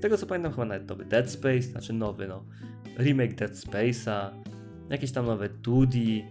Z 0.00 0.02
tego 0.02 0.16
co 0.16 0.26
pamiętam, 0.26 0.52
chyba 0.52 0.64
nawet 0.64 0.88
nowy 0.88 1.04
Dead 1.04 1.30
Space, 1.30 1.62
znaczy 1.62 1.92
nowy, 1.92 2.28
no. 2.28 2.44
Remake 2.98 3.34
Dead 3.34 3.52
Space'a, 3.52 4.30
jakieś 4.90 5.12
tam 5.12 5.26
nowe 5.26 5.48
2D, 5.48 6.22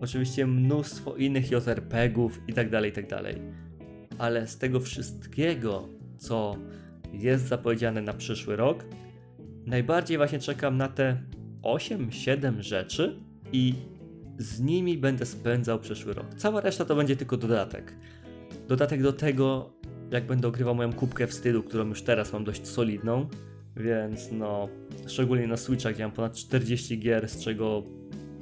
oczywiście 0.00 0.46
mnóstwo 0.46 1.16
innych 1.16 1.50
JRPG-ów 1.50 2.40
i 2.48 2.52
tak 2.52 2.70
dalej, 2.70 2.90
i 2.90 2.94
tak 2.94 3.08
dalej. 3.08 3.42
Ale 4.18 4.46
z 4.46 4.58
tego 4.58 4.80
wszystkiego, 4.80 5.88
co 6.18 6.56
jest 7.12 7.46
zapowiedziane 7.46 8.02
na 8.02 8.12
przyszły 8.12 8.56
rok, 8.56 8.84
najbardziej 9.66 10.16
właśnie 10.16 10.38
czekam 10.38 10.76
na 10.76 10.88
te 10.88 11.22
8-7 11.62 12.60
rzeczy 12.60 13.20
i 13.52 13.74
z 14.38 14.60
nimi 14.60 14.98
będę 14.98 15.26
spędzał 15.26 15.80
przyszły 15.80 16.14
rok. 16.14 16.26
Cała 16.36 16.60
reszta 16.60 16.84
to 16.84 16.96
będzie 16.96 17.16
tylko 17.16 17.36
dodatek. 17.36 17.96
Dodatek 18.68 19.02
do 19.02 19.12
tego, 19.12 19.75
jak 20.10 20.26
będę 20.26 20.48
ogrywał 20.48 20.74
moją 20.74 20.92
kubkę 20.92 21.26
wstydu, 21.26 21.62
którą 21.62 21.88
już 21.88 22.02
teraz 22.02 22.32
mam 22.32 22.44
dość 22.44 22.66
solidną, 22.66 23.28
więc 23.76 24.32
no, 24.32 24.68
szczególnie 25.06 25.46
na 25.46 25.56
Switcha, 25.56 25.92
gdzie 25.92 26.02
mam 26.02 26.12
ponad 26.12 26.34
40 26.34 26.98
gier, 26.98 27.28
z 27.28 27.44
czego 27.44 27.82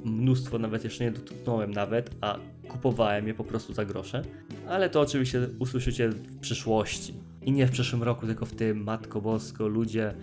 mnóstwo 0.05 0.59
nawet 0.59 0.83
jeszcze 0.83 1.03
nie 1.03 1.11
dotknąłem 1.11 1.71
nawet, 1.71 2.09
a 2.21 2.39
kupowałem 2.67 3.27
je 3.27 3.33
po 3.33 3.43
prostu 3.43 3.73
za 3.73 3.85
grosze. 3.85 4.21
Ale 4.67 4.89
to 4.89 5.01
oczywiście 5.01 5.47
usłyszycie 5.59 6.09
w 6.09 6.39
przyszłości. 6.39 7.13
I 7.41 7.51
nie 7.51 7.67
w 7.67 7.71
przyszłym 7.71 8.03
roku, 8.03 8.25
tylko 8.25 8.45
w 8.45 8.55
tym, 8.55 8.83
Matko 8.83 9.21
Bosko, 9.21 9.67
ludzie, 9.67 10.13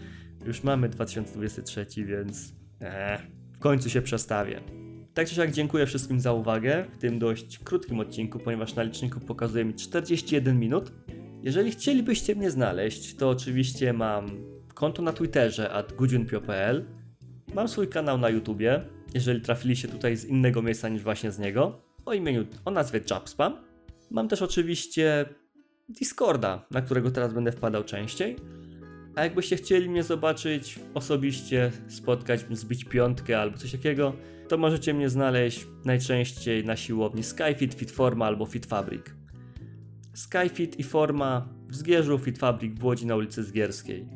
już 0.46 0.62
mamy 0.62 0.88
2023, 0.88 1.86
więc 2.04 2.52
ee, 2.80 3.18
w 3.52 3.58
końcu 3.58 3.90
się 3.90 4.02
przestawię. 4.02 4.60
Tak 5.14 5.28
czy 5.28 5.34
siak 5.34 5.52
dziękuję 5.52 5.86
wszystkim 5.86 6.20
za 6.20 6.32
uwagę 6.32 6.84
w 6.92 6.98
tym 6.98 7.18
dość 7.18 7.58
krótkim 7.58 8.00
odcinku, 8.00 8.38
ponieważ 8.38 8.74
na 8.74 8.82
liczniku 8.82 9.20
pokazuje 9.20 9.64
mi 9.64 9.74
41 9.74 10.60
minut. 10.60 10.92
Jeżeli 11.42 11.70
chcielibyście 11.70 12.34
mnie 12.34 12.50
znaleźć, 12.50 13.14
to 13.14 13.30
oczywiście 13.30 13.92
mam 13.92 14.26
konto 14.74 15.02
na 15.02 15.12
Twitterze 15.12 15.72
at 15.72 15.92
gudziunpio.pl 15.92 16.84
Mam 17.54 17.68
swój 17.68 17.88
kanał 17.88 18.18
na 18.18 18.28
YouTubie, 18.28 18.84
jeżeli 19.14 19.40
trafiliście 19.40 19.88
tutaj 19.88 20.16
z 20.16 20.24
innego 20.24 20.62
miejsca 20.62 20.88
niż 20.88 21.02
właśnie 21.02 21.30
z 21.32 21.38
niego, 21.38 21.82
o 22.04 22.14
imieniu, 22.14 22.46
o 22.64 22.70
nazwie 22.70 23.00
Jabspam. 23.10 23.56
Mam 24.10 24.28
też 24.28 24.42
oczywiście 24.42 25.26
Discorda, 25.88 26.66
na 26.70 26.82
którego 26.82 27.10
teraz 27.10 27.32
będę 27.32 27.52
wpadał 27.52 27.84
częściej. 27.84 28.36
A 29.14 29.24
jakbyście 29.24 29.56
chcieli 29.56 29.90
mnie 29.90 30.02
zobaczyć 30.02 30.78
osobiście, 30.94 31.72
spotkać, 31.88 32.40
zbić 32.50 32.84
piątkę 32.84 33.40
albo 33.40 33.58
coś 33.58 33.72
takiego, 33.72 34.12
to 34.48 34.58
możecie 34.58 34.94
mnie 34.94 35.08
znaleźć 35.08 35.66
najczęściej 35.84 36.64
na 36.64 36.76
siłowni 36.76 37.22
Skyfit, 37.22 37.74
Fitforma 37.74 38.26
albo 38.26 38.46
Fitfabric. 38.46 39.21
Skyfit 40.14 40.80
i 40.80 40.82
Forma 40.82 41.48
w 41.68 41.76
Zgierzu, 41.76 42.18
Fitfabric 42.18 42.78
w 42.78 42.84
Łodzi 42.84 43.06
na 43.06 43.16
ulicy 43.16 43.42
Zgierskiej. 43.42 44.08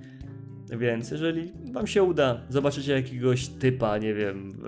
Więc 0.78 1.10
jeżeli 1.10 1.52
wam 1.72 1.86
się 1.86 2.02
uda, 2.02 2.40
zobaczycie 2.48 2.92
jakiegoś 2.92 3.48
typa, 3.48 3.98
nie 3.98 4.14
wiem, 4.14 4.62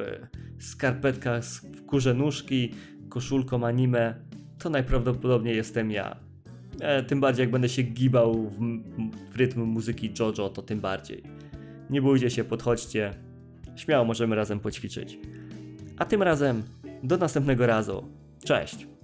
w 0.58 0.64
skarpetkach 0.64 1.44
w 1.44 1.86
kurze 1.86 2.14
nóżki, 2.14 2.74
koszulką 3.08 3.66
anime, 3.66 4.14
to 4.58 4.70
najprawdopodobniej 4.70 5.56
jestem 5.56 5.90
ja. 5.90 6.16
E, 6.80 7.02
tym 7.02 7.20
bardziej 7.20 7.42
jak 7.42 7.50
będę 7.50 7.68
się 7.68 7.82
gibał 7.82 8.50
w, 8.50 8.58
w 9.32 9.36
rytm 9.36 9.60
muzyki 9.60 10.12
JoJo, 10.18 10.48
to 10.48 10.62
tym 10.62 10.80
bardziej. 10.80 11.22
Nie 11.90 12.02
bójcie 12.02 12.30
się, 12.30 12.44
podchodźcie. 12.44 13.14
Śmiało 13.76 14.04
możemy 14.04 14.36
razem 14.36 14.60
poćwiczyć. 14.60 15.18
A 15.98 16.04
tym 16.04 16.22
razem 16.22 16.62
do 17.02 17.16
następnego 17.16 17.66
razu. 17.66 18.08
Cześć! 18.44 18.97